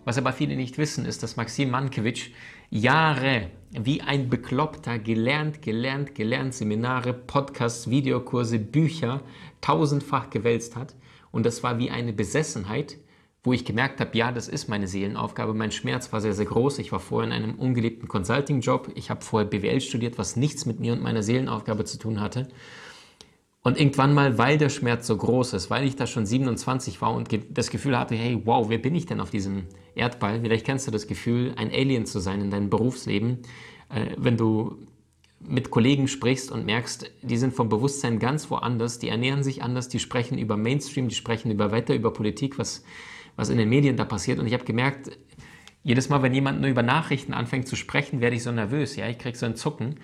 Was 0.05 0.19
aber 0.19 0.31
viele 0.33 0.55
nicht 0.55 0.77
wissen, 0.77 1.03
ist, 1.03 1.23
dass 1.23 1.35
Maxim 1.35 1.71
Mankiewicz 1.71 2.29
Jahre 2.69 3.49
wie 3.71 4.01
ein 4.01 4.29
Bekloppter 4.29 4.99
gelernt, 4.99 5.61
gelernt, 5.61 6.13
gelernt, 6.15 6.53
Seminare, 6.53 7.13
Podcasts, 7.13 7.89
Videokurse, 7.89 8.59
Bücher 8.59 9.21
tausendfach 9.61 10.29
gewälzt 10.29 10.75
hat. 10.75 10.95
Und 11.31 11.45
das 11.45 11.63
war 11.63 11.79
wie 11.79 11.89
eine 11.89 12.13
Besessenheit, 12.13 12.97
wo 13.43 13.51
ich 13.51 13.65
gemerkt 13.65 13.99
habe, 13.99 14.15
ja, 14.17 14.31
das 14.31 14.47
ist 14.47 14.69
meine 14.69 14.87
Seelenaufgabe. 14.87 15.53
Mein 15.53 15.71
Schmerz 15.71 16.13
war 16.13 16.21
sehr, 16.21 16.33
sehr 16.33 16.45
groß. 16.45 16.79
Ich 16.79 16.91
war 16.91 16.99
vorher 16.99 17.27
in 17.27 17.43
einem 17.43 17.55
ungeliebten 17.55 18.07
Consulting-Job. 18.07 18.91
Ich 18.95 19.09
habe 19.09 19.21
vorher 19.23 19.49
BWL 19.49 19.81
studiert, 19.81 20.17
was 20.17 20.35
nichts 20.35 20.65
mit 20.65 20.79
mir 20.79 20.93
und 20.93 21.01
meiner 21.01 21.23
Seelenaufgabe 21.23 21.83
zu 21.83 21.97
tun 21.97 22.21
hatte. 22.21 22.47
Und 23.63 23.79
irgendwann 23.79 24.13
mal, 24.13 24.37
weil 24.37 24.59
der 24.59 24.69
Schmerz 24.69 25.07
so 25.07 25.17
groß 25.17 25.53
ist, 25.53 25.71
weil 25.71 25.85
ich 25.85 25.95
da 25.95 26.05
schon 26.05 26.27
27 26.27 27.01
war 27.01 27.13
und 27.13 27.29
das 27.49 27.71
Gefühl 27.71 27.97
hatte, 27.97 28.13
hey, 28.13 28.39
wow, 28.45 28.69
wer 28.69 28.77
bin 28.77 28.93
ich 28.93 29.07
denn 29.07 29.19
auf 29.19 29.31
diesem 29.31 29.65
Erdball? 29.95 30.41
Vielleicht 30.41 30.65
kennst 30.65 30.87
du 30.87 30.91
das 30.91 31.07
Gefühl, 31.07 31.53
ein 31.57 31.71
Alien 31.71 32.05
zu 32.05 32.19
sein 32.19 32.41
in 32.41 32.51
deinem 32.51 32.69
Berufsleben, 32.69 33.39
äh, 33.89 34.07
wenn 34.17 34.37
du 34.37 34.77
mit 35.39 35.69
Kollegen 35.69 36.07
sprichst 36.07 36.51
und 36.51 36.65
merkst, 36.65 37.11
die 37.21 37.37
sind 37.37 37.53
vom 37.53 37.69
Bewusstsein 37.69 38.19
ganz 38.19 38.49
woanders, 38.49 38.99
die 38.99 39.09
ernähren 39.09 39.43
sich 39.43 39.63
anders, 39.63 39.89
die 39.89 39.99
sprechen 39.99 40.37
über 40.37 40.57
Mainstream, 40.57 41.07
die 41.07 41.15
sprechen 41.15 41.51
über 41.51 41.71
Wetter, 41.71 41.93
über 41.93 42.11
Politik, 42.11 42.57
was, 42.57 42.83
was 43.35 43.49
in 43.49 43.57
den 43.57 43.69
Medien 43.69 43.97
da 43.97 44.05
passiert. 44.05 44.39
Und 44.39 44.47
ich 44.47 44.53
habe 44.53 44.65
gemerkt, 44.65 45.11
jedes 45.83 46.09
Mal, 46.09 46.23
wenn 46.23 46.33
jemand 46.33 46.61
nur 46.61 46.69
über 46.69 46.81
Nachrichten 46.81 47.33
anfängt 47.33 47.67
zu 47.67 47.75
sprechen, 47.75 48.21
werde 48.21 48.35
ich 48.35 48.43
so 48.43 48.51
nervös. 48.51 48.95
Ja, 48.95 49.07
ich 49.07 49.19
kriege 49.19 49.37
so 49.37 49.45
ein 49.45 49.55
Zucken. 49.55 49.97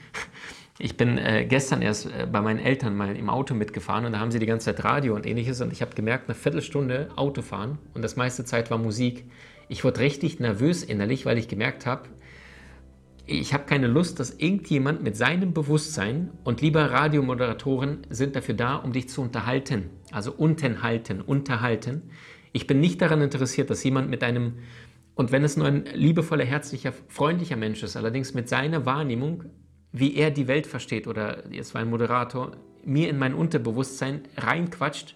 Ich 0.78 0.96
bin 0.98 1.18
äh, 1.18 1.46
gestern 1.46 1.82
erst 1.82 2.06
äh, 2.06 2.28
bei 2.32 2.42
meinen 2.42 2.60
Eltern 2.60 2.96
mal 2.96 3.16
im 3.16 3.30
Auto 3.30 3.54
mitgefahren 3.54 4.06
und 4.06 4.14
da 4.14 4.20
haben 4.20 4.32
sie 4.32 4.40
die 4.40 4.46
ganze 4.46 4.66
Zeit 4.66 4.84
Radio 4.84 5.16
und 5.16 5.26
ähnliches 5.26 5.62
und 5.62 5.72
ich 5.72 5.82
habe 5.82 5.96
gemerkt, 5.96 6.28
eine 6.28 6.36
Viertelstunde 6.36 7.10
Autofahren 7.16 7.78
und 7.94 8.04
das 8.04 8.16
meiste 8.16 8.46
Zeit 8.46 8.72
war 8.72 8.78
Musik. 8.78 9.26
Ich 9.72 9.86
wurde 9.86 10.02
richtig 10.02 10.42
nervös 10.42 10.84
innerlich, 10.84 11.26
weil 11.26 11.38
ich 11.38 11.48
gemerkt 11.48 11.86
habe, 11.86 12.10
ich 13.26 13.54
habe 13.54 13.64
keine 13.64 13.88
Lust, 13.88 14.20
dass 14.20 14.32
irgendjemand 14.32 15.02
mit 15.02 15.16
seinem 15.16 15.54
Bewusstsein 15.54 16.30
und 16.44 16.60
lieber 16.60 16.92
Radiomoderatoren 16.92 18.06
sind 18.10 18.36
dafür 18.36 18.54
da, 18.54 18.76
um 18.76 18.92
dich 18.92 19.08
zu 19.08 19.22
unterhalten. 19.22 19.90
Also 20.12 20.34
unterhalten, 20.34 21.22
unterhalten. 21.22 22.10
Ich 22.52 22.68
bin 22.68 22.82
nicht 22.82 23.02
daran 23.02 23.22
interessiert, 23.22 23.70
dass 23.70 23.82
jemand 23.86 24.10
mit 24.10 24.26
einem, 24.26 24.56
und 25.16 25.32
wenn 25.32 25.46
es 25.46 25.56
nur 25.56 25.68
ein 25.68 25.86
liebevoller, 25.94 26.44
herzlicher, 26.44 26.92
freundlicher 27.08 27.56
Mensch 27.56 27.82
ist, 27.82 27.96
allerdings 27.96 28.34
mit 28.34 28.50
seiner 28.50 28.86
Wahrnehmung 28.86 29.46
wie 29.94 30.16
er 30.16 30.32
die 30.32 30.50
Welt 30.50 30.68
versteht 30.68 31.08
oder 31.08 31.50
jetzt 31.50 31.74
war 31.74 31.82
ein 31.82 31.90
Moderator, 31.90 32.58
mir 32.84 33.10
in 33.10 33.18
mein 33.18 33.34
Unterbewusstsein 33.34 34.24
reinquatscht, 34.36 35.16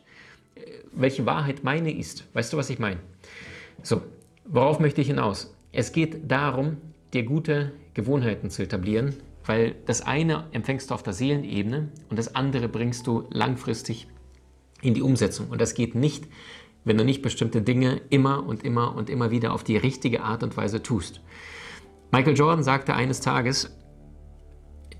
äh, 0.55 0.62
welche 0.93 1.25
Wahrheit 1.25 1.65
meine 1.65 1.93
ist. 1.93 2.25
Weißt 2.33 2.53
du, 2.53 2.57
was 2.57 2.69
ich 2.69 2.79
meine? 2.79 3.00
So, 3.83 4.01
worauf 4.45 4.79
möchte 4.79 5.01
ich 5.01 5.07
hinaus? 5.07 5.53
Es 5.71 5.91
geht 5.91 6.31
darum, 6.31 6.77
dir 7.13 7.23
gute 7.23 7.73
Gewohnheiten 7.93 8.49
zu 8.49 8.63
etablieren, 8.63 9.15
weil 9.45 9.75
das 9.85 10.01
eine 10.01 10.45
empfängst 10.51 10.89
du 10.89 10.93
auf 10.93 11.03
der 11.03 11.13
Seelenebene 11.13 11.89
und 12.09 12.17
das 12.17 12.35
andere 12.35 12.67
bringst 12.67 13.07
du 13.07 13.27
langfristig 13.29 14.07
in 14.81 14.93
die 14.93 15.01
Umsetzung. 15.01 15.49
Und 15.49 15.61
das 15.61 15.73
geht 15.73 15.95
nicht, 15.95 16.25
wenn 16.83 16.97
du 16.97 17.03
nicht 17.03 17.21
bestimmte 17.21 17.61
Dinge 17.61 18.01
immer 18.09 18.45
und 18.45 18.63
immer 18.63 18.95
und 18.95 19.09
immer 19.09 19.31
wieder 19.31 19.53
auf 19.53 19.63
die 19.63 19.77
richtige 19.77 20.23
Art 20.23 20.43
und 20.43 20.55
Weise 20.55 20.81
tust. 20.81 21.21
Michael 22.11 22.37
Jordan 22.37 22.63
sagte 22.63 22.93
eines 22.93 23.19
Tages, 23.19 23.75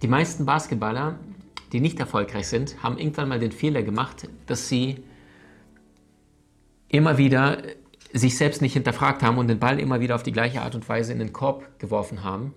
die 0.02 0.08
meisten 0.08 0.46
Basketballer, 0.46 1.20
die 1.72 1.80
nicht 1.80 2.00
erfolgreich 2.00 2.48
sind, 2.48 2.82
haben 2.84 2.98
irgendwann 2.98 3.30
mal 3.30 3.40
den 3.40 3.52
Fehler 3.52 3.84
gemacht, 3.84 4.28
dass 4.46 4.68
sie 4.68 5.04
immer 6.90 7.18
wieder 7.18 7.64
sich 8.18 8.38
selbst 8.38 8.62
nicht 8.62 8.74
hinterfragt 8.74 9.24
haben 9.24 9.38
und 9.38 9.48
den 9.48 9.60
Ball 9.60 9.80
immer 9.80 10.00
wieder 10.00 10.16
auf 10.16 10.24
die 10.24 10.32
gleiche 10.32 10.62
Art 10.62 10.74
und 10.74 10.88
Weise 10.88 11.12
in 11.12 11.20
den 11.20 11.34
Korb 11.34 11.80
geworfen 11.80 12.24
haben. 12.24 12.54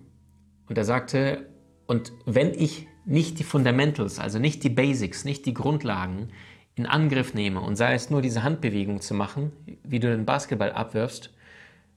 Und 0.69 0.79
er 0.79 0.85
sagte, 0.85 1.49
und 1.87 2.13
wenn 2.27 2.55
ich 2.55 2.87
nicht 3.05 3.39
die 3.39 3.45
Fundamentals, 3.45 4.21
also 4.21 4.39
nicht 4.39 4.63
die 4.63 4.69
Basics, 4.69 5.25
nicht 5.25 5.47
die 5.47 5.55
Grundlagen 5.55 6.29
in 6.77 6.87
Angriff 6.87 7.35
nehme 7.35 7.61
und 7.61 7.75
sei 7.75 7.95
es 7.95 8.09
nur 8.09 8.23
diese 8.23 8.45
Handbewegung 8.45 9.01
zu 9.01 9.15
machen, 9.15 9.51
wie 9.83 9.99
du 9.99 10.09
den 10.09 10.27
Basketball 10.27 10.71
abwirfst, 10.71 11.35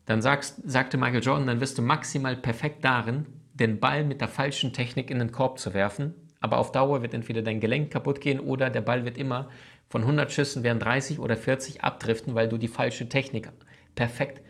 dann 0.05 0.23
sagst, 0.23 0.61
sagte 0.65 0.97
Michael 0.97 1.21
Jordan, 1.21 1.45
dann 1.45 1.61
wirst 1.61 1.77
du 1.77 1.83
maximal 1.83 2.35
perfekt 2.35 2.83
darin, 2.83 3.27
den 3.53 3.79
Ball 3.79 4.03
mit 4.03 4.21
der 4.21 4.27
falschen 4.27 4.73
Technik 4.73 5.11
in 5.11 5.19
den 5.19 5.31
Korb 5.31 5.59
zu 5.59 5.75
werfen. 5.75 6.15
Aber 6.39 6.57
auf 6.57 6.71
Dauer 6.71 7.03
wird 7.03 7.13
entweder 7.13 7.43
dein 7.43 7.59
Gelenk 7.59 7.91
kaputt 7.91 8.21
gehen 8.21 8.39
oder 8.39 8.71
der 8.71 8.81
Ball 8.81 9.05
wird 9.05 9.17
immer 9.19 9.49
von 9.91 10.03
100 10.03 10.31
Schüssen 10.31 10.63
werden 10.63 10.79
30 10.79 11.19
oder 11.19 11.35
40 11.35 11.83
abdriften, 11.83 12.33
weil 12.33 12.47
du 12.47 12.57
die 12.57 12.69
falsche 12.69 13.09
Technik 13.09 13.49
perfekt 13.93 14.41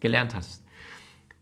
gelernt 0.00 0.34
hast. 0.34 0.64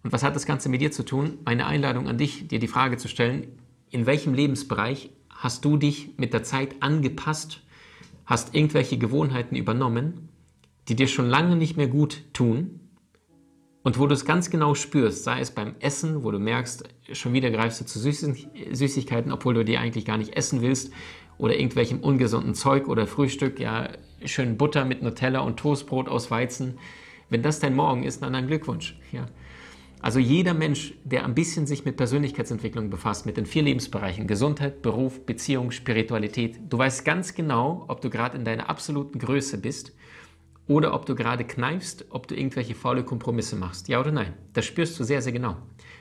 Und 0.03 0.13
was 0.13 0.23
hat 0.23 0.37
das 0.37 0.45
Ganze 0.45 0.69
mit 0.69 0.83
dir 0.83 0.93
zu 0.93 1.05
tun? 1.05 1.39
Meine 1.47 1.67
Einladung 1.67 2.07
an 2.07 2.19
dich, 2.19 2.49
dir 2.49 2.59
die 2.59 2.69
Frage 2.69 2.99
zu 2.99 3.09
stellen, 3.09 3.47
in 3.91 4.05
welchem 4.05 4.35
Lebensbereich 4.35 5.11
hast 5.31 5.65
du 5.65 5.79
dich 5.79 6.19
mit 6.19 6.35
der 6.35 6.43
Zeit 6.43 6.83
angepasst, 6.83 7.63
hast 8.27 8.55
irgendwelche 8.55 8.99
Gewohnheiten 8.99 9.57
übernommen, 9.57 10.29
die 10.89 10.95
dir 10.95 11.09
schon 11.09 11.27
lange 11.27 11.57
nicht 11.57 11.79
mehr 11.79 11.89
gut 11.89 12.25
tun 12.35 12.81
und 13.85 13.99
wo 13.99 14.07
du 14.07 14.15
es 14.15 14.27
ganz 14.27 14.51
genau 14.51 14.75
spürst, 14.75 15.25
sei 15.25 15.41
es 15.41 15.51
beim 15.51 15.77
Essen, 15.81 16.25
wo 16.25 16.31
du 16.31 16.39
merkst, 16.39 16.85
schon 17.13 17.33
wieder 17.33 17.51
greifst 17.51 17.81
du 17.81 17.87
zu 17.87 17.99
Süßigkeiten, 18.01 19.33
obwohl 19.33 19.55
du 19.55 19.65
die 19.65 19.79
eigentlich 19.79 20.05
gar 20.05 20.19
nicht 20.19 20.37
essen 20.37 20.61
willst, 20.61 20.93
oder 21.39 21.59
irgendwelchem 21.59 22.01
ungesunden 22.01 22.55
Zeug 22.55 22.89
oder 22.89 23.07
Frühstück, 23.07 23.61
ja, 23.61 23.91
schön 24.25 24.57
Butter 24.57 24.85
mit 24.85 25.03
Nutella 25.03 25.41
und 25.41 25.59
Toastbrot 25.59 26.09
aus 26.09 26.31
Weizen. 26.31 26.79
Wenn 27.29 27.43
das 27.43 27.59
dein 27.59 27.75
Morgen 27.75 28.05
ist, 28.05 28.23
dann 28.23 28.35
ein 28.35 28.47
Glückwunsch. 28.47 28.99
Ja. 29.13 29.27
Also 30.01 30.19
jeder 30.19 30.55
Mensch, 30.55 30.95
der 31.05 31.25
ein 31.25 31.35
bisschen 31.35 31.67
sich 31.67 31.85
mit 31.85 31.97
Persönlichkeitsentwicklung 31.97 32.91
befasst, 32.91 33.27
mit 33.27 33.37
den 33.37 33.47
vier 33.47 33.63
Lebensbereichen 33.63 34.27
Gesundheit, 34.27 34.83
Beruf, 34.83 35.25
Beziehung, 35.25 35.71
Spiritualität, 35.71 36.61
du 36.69 36.79
weißt 36.79 37.05
ganz 37.05 37.35
genau, 37.35 37.85
ob 37.89 38.01
du 38.01 38.11
gerade 38.11 38.37
in 38.37 38.45
deiner 38.45 38.69
absoluten 38.69 39.19
Größe 39.19 39.59
bist 39.59 39.97
oder 40.69 40.95
ob 40.95 41.07
du 41.07 41.15
gerade 41.15 41.45
kneifst, 41.45 42.07
ob 42.11 42.29
du 42.29 42.37
irgendwelche 42.37 42.75
faule 42.75 43.05
Kompromisse 43.05 43.57
machst. 43.57 43.89
Ja 43.89 44.01
oder 44.01 44.13
nein? 44.13 44.35
Das 44.53 44.65
spürst 44.65 44.99
du 45.01 45.05
sehr, 45.05 45.23
sehr 45.23 45.33
genau. 45.33 45.57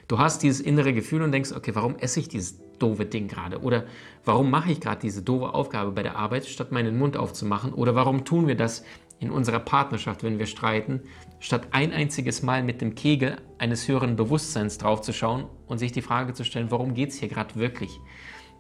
Du 0.08 0.20
hast 0.20 0.44
dieses 0.44 0.62
innere 0.62 0.94
Gefühl 0.94 1.24
und 1.24 1.32
denkst, 1.32 1.52
okay, 1.52 1.74
warum 1.74 1.96
esse 1.96 2.20
ich 2.20 2.28
dieses 2.28 2.60
doofe 2.78 3.06
Ding 3.06 3.28
gerade? 3.28 3.62
Oder 3.62 3.86
warum 4.24 4.52
mache 4.52 4.72
ich 4.72 4.80
gerade 4.80 5.02
diese 5.02 5.24
doofe 5.24 5.54
Aufgabe 5.54 5.92
bei 5.92 6.04
der 6.04 6.16
Arbeit, 6.16 6.46
statt 6.46 6.72
meinen 6.72 6.98
Mund 6.98 7.18
aufzumachen? 7.18 7.74
Oder 7.74 7.96
warum 7.96 8.24
tun 8.24 8.48
wir 8.48 8.56
das 8.56 8.84
in 9.20 9.32
unserer 9.32 9.60
Partnerschaft, 9.60 10.24
wenn 10.24 10.38
wir 10.38 10.46
streiten, 10.46 11.02
statt 11.40 11.70
ein 11.72 11.92
einziges 11.92 12.44
Mal 12.44 12.64
mit 12.64 12.82
dem 12.82 12.96
Kegel 12.96 13.38
eines 13.58 13.88
höheren 13.88 14.16
Bewusstseins 14.16 14.78
draufzuschauen 14.78 15.46
und 15.68 15.80
sich 15.80 15.92
die 15.92 16.02
Frage 16.02 16.34
zu 16.34 16.44
stellen, 16.44 16.70
worum 16.70 16.94
geht 16.94 17.10
es 17.10 17.20
hier 17.20 17.30
gerade 17.30 17.56
wirklich? 17.56 18.00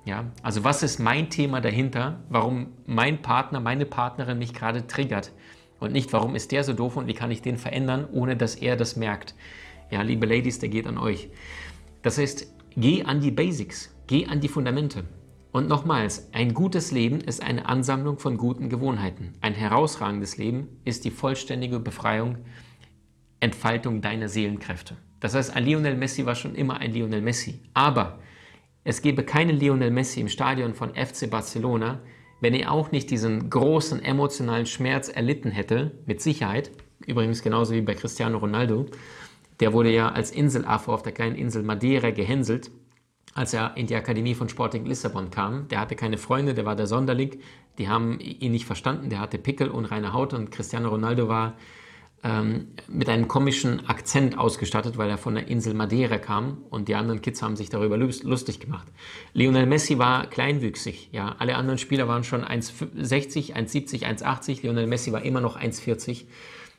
Ja, 0.05 0.25
also 0.43 0.63
was 0.63 0.81
ist 0.81 0.99
mein 0.99 1.29
Thema 1.29 1.61
dahinter, 1.61 2.23
warum 2.29 2.67
mein 2.85 3.21
Partner, 3.21 3.59
meine 3.59 3.85
Partnerin 3.85 4.37
mich 4.37 4.53
gerade 4.53 4.87
triggert? 4.87 5.31
Und 5.79 5.91
nicht, 5.91 6.13
warum 6.13 6.35
ist 6.35 6.51
der 6.51 6.63
so 6.63 6.73
doof 6.73 6.95
und 6.95 7.07
wie 7.07 7.13
kann 7.13 7.31
ich 7.31 7.41
den 7.41 7.57
verändern, 7.57 8.07
ohne 8.11 8.37
dass 8.37 8.55
er 8.55 8.77
das 8.77 8.95
merkt. 8.95 9.35
Ja, 9.91 10.01
liebe 10.01 10.25
Ladies, 10.25 10.59
der 10.59 10.69
geht 10.69 10.87
an 10.87 10.97
euch. 10.97 11.29
Das 12.01 12.17
heißt, 12.17 12.47
geh 12.75 13.03
an 13.03 13.21
die 13.21 13.31
Basics, 13.31 13.95
geh 14.07 14.25
an 14.25 14.41
die 14.41 14.47
Fundamente. 14.47 15.05
Und 15.51 15.69
nochmals, 15.69 16.29
ein 16.33 16.53
gutes 16.53 16.91
Leben 16.91 17.21
ist 17.21 17.41
eine 17.41 17.67
Ansammlung 17.67 18.19
von 18.19 18.37
guten 18.37 18.67
Gewohnheiten. 18.69 19.35
Ein 19.41 19.53
herausragendes 19.53 20.37
Leben 20.37 20.67
ist 20.83 21.05
die 21.05 21.11
vollständige 21.11 21.79
Befreiung, 21.79 22.39
Entfaltung 23.39 24.01
deiner 24.01 24.27
Seelenkräfte. 24.27 24.97
Das 25.19 25.33
heißt, 25.33 25.55
ein 25.55 25.65
Lionel 25.65 25.95
Messi 25.95 26.25
war 26.25 26.35
schon 26.35 26.55
immer 26.55 26.77
ein 26.77 26.91
Lionel 26.91 27.21
Messi. 27.21 27.61
Aber 27.73 28.19
es 28.83 29.01
gäbe 29.01 29.23
keinen 29.23 29.57
Lionel 29.57 29.91
Messi 29.91 30.19
im 30.19 30.27
Stadion 30.27 30.73
von 30.73 30.93
FC 30.93 31.29
Barcelona, 31.29 32.01
wenn 32.41 32.53
er 32.53 32.71
auch 32.71 32.91
nicht 32.91 33.09
diesen 33.09 33.49
großen 33.49 34.03
emotionalen 34.03 34.65
Schmerz 34.65 35.09
erlitten 35.09 35.51
hätte, 35.51 35.99
mit 36.05 36.21
Sicherheit, 36.21 36.71
übrigens 37.07 37.41
genauso 37.41 37.73
wie 37.73 37.81
bei 37.81 37.93
Cristiano 37.93 38.39
Ronaldo, 38.39 38.87
der 39.59 39.73
wurde 39.73 39.91
ja 39.91 40.09
als 40.09 40.31
Inselaffe 40.31 40.91
auf 40.91 41.03
der 41.03 41.13
kleinen 41.13 41.35
Insel 41.35 41.63
Madeira 41.63 42.11
gehänselt, 42.11 42.71
als 43.33 43.53
er 43.53 43.75
in 43.75 43.87
die 43.87 43.95
Akademie 43.95 44.35
von 44.35 44.49
Sporting 44.49 44.85
Lissabon 44.85 45.29
kam. 45.29 45.67
Der 45.67 45.79
hatte 45.79 45.95
keine 45.95 46.17
Freunde, 46.17 46.53
der 46.53 46.65
war 46.65 46.75
der 46.75 46.87
Sonderling, 46.87 47.39
die 47.77 47.89
haben 47.89 48.19
ihn 48.19 48.51
nicht 48.51 48.65
verstanden, 48.65 49.09
der 49.09 49.19
hatte 49.19 49.37
Pickel 49.37 49.69
und 49.69 49.85
reine 49.85 50.13
Haut 50.13 50.33
und 50.33 50.51
Cristiano 50.51 50.89
Ronaldo 50.89 51.27
war 51.27 51.55
ähm, 52.23 52.69
mit 52.87 53.07
einem 53.07 53.27
komischen 53.27 53.87
Akzent 53.87 54.37
ausgestattet, 54.37 54.97
weil 54.97 55.09
er 55.09 55.17
von 55.17 55.35
der 55.35 55.47
Insel 55.47 55.73
Madeira 55.73 56.17
kam 56.17 56.63
und 56.69 56.87
die 56.87 56.95
anderen 56.95 57.21
Kids 57.21 57.41
haben 57.41 57.55
sich 57.55 57.69
darüber 57.69 57.97
lustig 57.97 58.59
gemacht. 58.59 58.87
Lionel 59.33 59.67
Messi 59.67 59.99
war 59.99 60.25
kleinwüchsig, 60.25 61.09
ja, 61.11 61.35
alle 61.37 61.55
anderen 61.55 61.77
Spieler 61.77 62.07
waren 62.07 62.23
schon 62.23 62.43
1,60, 62.43 63.53
1,70, 63.53 64.03
1,80, 64.03 64.63
Lionel 64.63 64.87
Messi 64.87 65.11
war 65.11 65.23
immer 65.23 65.41
noch 65.41 65.55
1,40 65.55 66.25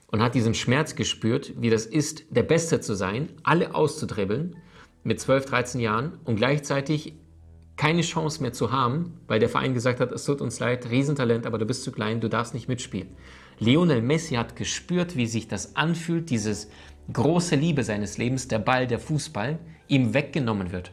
und 0.08 0.22
hat 0.22 0.34
diesen 0.34 0.54
Schmerz 0.54 0.94
gespürt, 0.94 1.54
wie 1.56 1.70
das 1.70 1.86
ist, 1.86 2.24
der 2.30 2.42
Beste 2.42 2.80
zu 2.80 2.94
sein, 2.94 3.30
alle 3.42 3.74
auszudribbeln 3.74 4.56
mit 5.04 5.20
12, 5.20 5.46
13 5.46 5.80
Jahren 5.80 6.18
und 6.24 6.36
gleichzeitig 6.36 7.14
keine 7.76 8.02
Chance 8.02 8.40
mehr 8.42 8.52
zu 8.52 8.72
haben, 8.72 9.20
weil 9.26 9.38
der 9.38 9.48
Verein 9.48 9.74
gesagt 9.74 10.00
hat, 10.00 10.10
es 10.12 10.24
tut 10.24 10.40
uns 10.40 10.58
leid, 10.60 10.88
Riesentalent, 10.90 11.46
aber 11.46 11.58
du 11.58 11.66
bist 11.66 11.84
zu 11.84 11.92
klein, 11.92 12.20
du 12.20 12.28
darfst 12.28 12.54
nicht 12.54 12.68
mitspielen. 12.68 13.08
Lionel 13.58 14.02
Messi 14.02 14.34
hat 14.34 14.56
gespürt, 14.56 15.16
wie 15.16 15.26
sich 15.26 15.48
das 15.48 15.76
anfühlt, 15.76 16.30
dieses 16.30 16.70
große 17.12 17.54
Liebe 17.54 17.84
seines 17.84 18.18
Lebens, 18.18 18.48
der 18.48 18.58
Ball, 18.58 18.86
der 18.86 18.98
Fußball, 18.98 19.58
ihm 19.88 20.14
weggenommen 20.14 20.72
wird. 20.72 20.92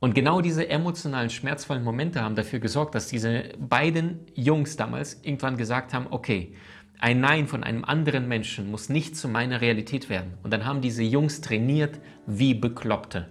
Und 0.00 0.14
genau 0.14 0.40
diese 0.40 0.68
emotionalen, 0.68 1.30
schmerzvollen 1.30 1.82
Momente 1.82 2.20
haben 2.20 2.34
dafür 2.34 2.58
gesorgt, 2.58 2.94
dass 2.94 3.08
diese 3.08 3.44
beiden 3.58 4.20
Jungs 4.34 4.76
damals 4.76 5.20
irgendwann 5.22 5.56
gesagt 5.56 5.94
haben, 5.94 6.08
okay, 6.10 6.54
ein 6.98 7.20
Nein 7.20 7.48
von 7.48 7.64
einem 7.64 7.84
anderen 7.84 8.28
Menschen 8.28 8.70
muss 8.70 8.88
nicht 8.88 9.16
zu 9.16 9.28
meiner 9.28 9.60
Realität 9.60 10.08
werden. 10.08 10.34
Und 10.42 10.52
dann 10.52 10.64
haben 10.64 10.80
diese 10.80 11.02
Jungs 11.02 11.40
trainiert 11.40 11.98
wie 12.26 12.54
Bekloppte. 12.54 13.28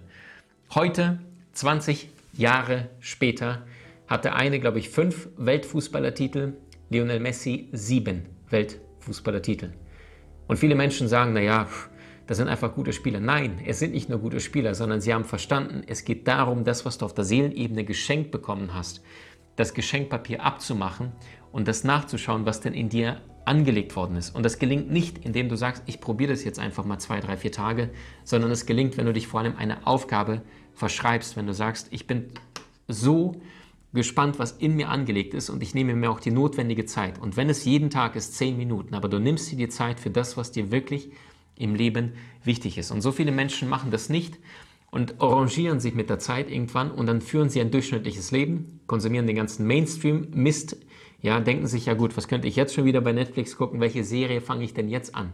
Heute, 0.74 1.18
20 1.52 2.08
Jahre 2.34 2.88
später, 3.00 3.62
hat 4.06 4.24
der 4.24 4.36
eine, 4.36 4.60
glaube 4.60 4.78
ich, 4.78 4.90
fünf 4.90 5.28
Weltfußballertitel, 5.36 6.54
Lionel 6.90 7.20
Messi 7.20 7.68
sieben 7.72 8.26
Weltfußballertitel. 8.50 9.70
Und 10.46 10.58
viele 10.58 10.74
Menschen 10.74 11.08
sagen, 11.08 11.32
naja, 11.32 11.68
das 12.26 12.38
sind 12.38 12.48
einfach 12.48 12.74
gute 12.74 12.92
Spieler. 12.92 13.20
Nein, 13.20 13.60
es 13.66 13.78
sind 13.78 13.92
nicht 13.92 14.08
nur 14.08 14.18
gute 14.18 14.40
Spieler, 14.40 14.74
sondern 14.74 15.00
sie 15.00 15.12
haben 15.12 15.24
verstanden, 15.24 15.82
es 15.86 16.04
geht 16.04 16.26
darum, 16.28 16.64
das, 16.64 16.84
was 16.84 16.98
du 16.98 17.04
auf 17.04 17.14
der 17.14 17.24
Seelenebene 17.24 17.84
geschenkt 17.84 18.30
bekommen 18.30 18.74
hast, 18.74 19.02
das 19.56 19.74
Geschenkpapier 19.74 20.42
abzumachen 20.42 21.12
und 21.52 21.68
das 21.68 21.84
nachzuschauen, 21.84 22.46
was 22.46 22.60
denn 22.60 22.74
in 22.74 22.88
dir 22.88 23.20
angelegt 23.46 23.96
worden 23.96 24.16
ist. 24.16 24.34
Und 24.34 24.42
das 24.44 24.58
gelingt 24.58 24.90
nicht, 24.90 25.18
indem 25.24 25.48
du 25.48 25.56
sagst, 25.56 25.82
ich 25.86 26.00
probiere 26.00 26.32
das 26.32 26.44
jetzt 26.44 26.58
einfach 26.58 26.84
mal 26.84 26.98
zwei, 26.98 27.20
drei, 27.20 27.36
vier 27.36 27.52
Tage, 27.52 27.90
sondern 28.24 28.50
es 28.50 28.66
gelingt, 28.66 28.96
wenn 28.96 29.06
du 29.06 29.12
dich 29.12 29.26
vor 29.26 29.40
allem 29.40 29.56
eine 29.56 29.86
Aufgabe 29.86 30.42
verschreibst, 30.74 31.36
wenn 31.36 31.46
du 31.46 31.54
sagst, 31.54 31.88
ich 31.90 32.06
bin 32.06 32.30
so 32.88 33.40
gespannt, 33.92 34.38
was 34.38 34.52
in 34.52 34.74
mir 34.74 34.88
angelegt 34.88 35.34
ist 35.34 35.50
und 35.50 35.62
ich 35.62 35.74
nehme 35.74 35.94
mir 35.94 36.10
auch 36.10 36.20
die 36.20 36.32
notwendige 36.32 36.84
Zeit. 36.84 37.20
Und 37.20 37.36
wenn 37.36 37.48
es 37.48 37.64
jeden 37.64 37.90
Tag 37.90 38.16
ist, 38.16 38.34
zehn 38.34 38.56
Minuten, 38.56 38.94
aber 38.94 39.08
du 39.08 39.20
nimmst 39.20 39.50
dir 39.52 39.56
die 39.56 39.68
Zeit 39.68 40.00
für 40.00 40.10
das, 40.10 40.36
was 40.36 40.50
dir 40.50 40.72
wirklich 40.72 41.10
im 41.56 41.74
Leben 41.74 42.14
wichtig 42.42 42.76
ist. 42.76 42.90
Und 42.90 43.00
so 43.00 43.12
viele 43.12 43.30
Menschen 43.30 43.68
machen 43.68 43.92
das 43.92 44.08
nicht 44.08 44.38
und 44.90 45.20
arrangieren 45.20 45.78
sich 45.78 45.94
mit 45.94 46.10
der 46.10 46.18
Zeit 46.18 46.50
irgendwann 46.50 46.90
und 46.90 47.06
dann 47.06 47.20
führen 47.20 47.48
sie 47.48 47.60
ein 47.60 47.70
durchschnittliches 47.70 48.32
Leben, 48.32 48.80
konsumieren 48.86 49.26
den 49.26 49.36
ganzen 49.36 49.66
Mainstream-Mist, 49.66 50.76
ja, 51.24 51.40
denken 51.40 51.66
sich, 51.66 51.86
ja 51.86 51.94
gut, 51.94 52.18
was 52.18 52.28
könnte 52.28 52.46
ich 52.46 52.54
jetzt 52.54 52.74
schon 52.74 52.84
wieder 52.84 53.00
bei 53.00 53.12
Netflix 53.12 53.56
gucken, 53.56 53.80
welche 53.80 54.04
Serie 54.04 54.42
fange 54.42 54.62
ich 54.62 54.74
denn 54.74 54.90
jetzt 54.90 55.14
an? 55.14 55.32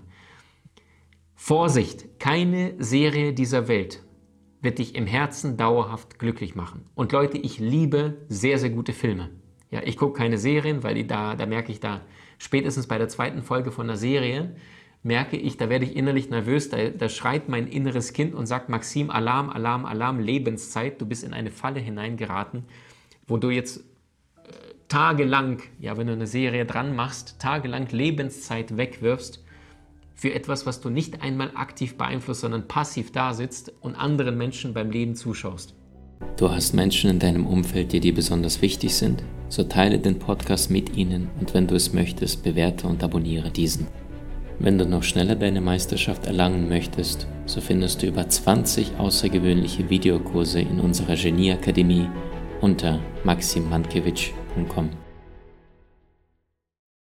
Vorsicht, 1.34 2.20
keine 2.20 2.74
Serie 2.78 3.32
dieser 3.32 3.66
Welt 3.66 4.04
wird 4.62 4.78
dich 4.78 4.94
im 4.94 5.08
Herzen 5.08 5.56
dauerhaft 5.56 6.20
glücklich 6.20 6.54
machen. 6.54 6.84
Und 6.94 7.10
Leute, 7.10 7.38
ich 7.38 7.58
liebe 7.58 8.18
sehr, 8.28 8.58
sehr 8.58 8.70
gute 8.70 8.92
Filme. 8.92 9.30
Ja, 9.72 9.80
ich 9.82 9.96
gucke 9.96 10.16
keine 10.16 10.38
Serien, 10.38 10.84
weil 10.84 10.94
die 10.94 11.08
da, 11.08 11.34
da 11.34 11.44
merke 11.44 11.72
ich 11.72 11.80
da 11.80 12.02
spätestens 12.38 12.86
bei 12.86 12.96
der 12.96 13.08
zweiten 13.08 13.42
Folge 13.42 13.72
von 13.72 13.88
der 13.88 13.96
Serie, 13.96 14.54
merke 15.02 15.36
ich, 15.36 15.56
da 15.56 15.68
werde 15.68 15.86
ich 15.86 15.96
innerlich 15.96 16.30
nervös, 16.30 16.68
da, 16.68 16.90
da 16.90 17.08
schreit 17.08 17.48
mein 17.48 17.66
inneres 17.66 18.12
Kind 18.12 18.36
und 18.36 18.46
sagt, 18.46 18.68
Maxim, 18.68 19.10
Alarm, 19.10 19.50
Alarm, 19.50 19.84
Alarm, 19.86 20.20
Lebenszeit, 20.20 21.00
du 21.00 21.06
bist 21.06 21.24
in 21.24 21.34
eine 21.34 21.50
Falle 21.50 21.80
hineingeraten, 21.80 22.66
wo 23.26 23.38
du 23.38 23.50
jetzt 23.50 23.89
tagelang, 24.90 25.62
ja, 25.78 25.96
wenn 25.96 26.08
du 26.08 26.12
eine 26.12 26.26
Serie 26.26 26.66
dran 26.66 26.94
machst, 26.94 27.38
tagelang 27.38 27.88
Lebenszeit 27.88 28.76
wegwirfst 28.76 29.42
für 30.14 30.34
etwas, 30.34 30.66
was 30.66 30.82
du 30.82 30.90
nicht 30.90 31.22
einmal 31.22 31.52
aktiv 31.54 31.96
beeinflusst, 31.96 32.42
sondern 32.42 32.68
passiv 32.68 33.10
da 33.12 33.32
sitzt 33.32 33.72
und 33.80 33.94
anderen 33.94 34.36
Menschen 34.36 34.74
beim 34.74 34.90
Leben 34.90 35.14
zuschaust. 35.14 35.74
Du 36.36 36.50
hast 36.50 36.74
Menschen 36.74 37.08
in 37.08 37.18
deinem 37.18 37.46
Umfeld, 37.46 37.92
die 37.92 38.00
dir 38.00 38.14
besonders 38.14 38.60
wichtig 38.60 38.94
sind? 38.94 39.22
So 39.48 39.62
teile 39.62 39.98
den 39.98 40.18
Podcast 40.18 40.70
mit 40.70 40.96
ihnen 40.96 41.30
und 41.40 41.54
wenn 41.54 41.66
du 41.66 41.74
es 41.74 41.94
möchtest, 41.94 42.42
bewerte 42.42 42.86
und 42.86 43.02
abonniere 43.02 43.50
diesen. 43.50 43.86
Wenn 44.58 44.76
du 44.76 44.84
noch 44.84 45.02
schneller 45.02 45.36
deine 45.36 45.62
Meisterschaft 45.62 46.26
erlangen 46.26 46.68
möchtest, 46.68 47.26
so 47.46 47.62
findest 47.62 48.02
du 48.02 48.06
über 48.08 48.28
20 48.28 48.98
außergewöhnliche 48.98 49.88
Videokurse 49.88 50.60
in 50.60 50.80
unserer 50.80 51.16
Genieakademie 51.16 52.08
unter 52.60 53.00
maximmankiewicz.com 53.24 54.39
www.waldemar.com. 54.56 55.09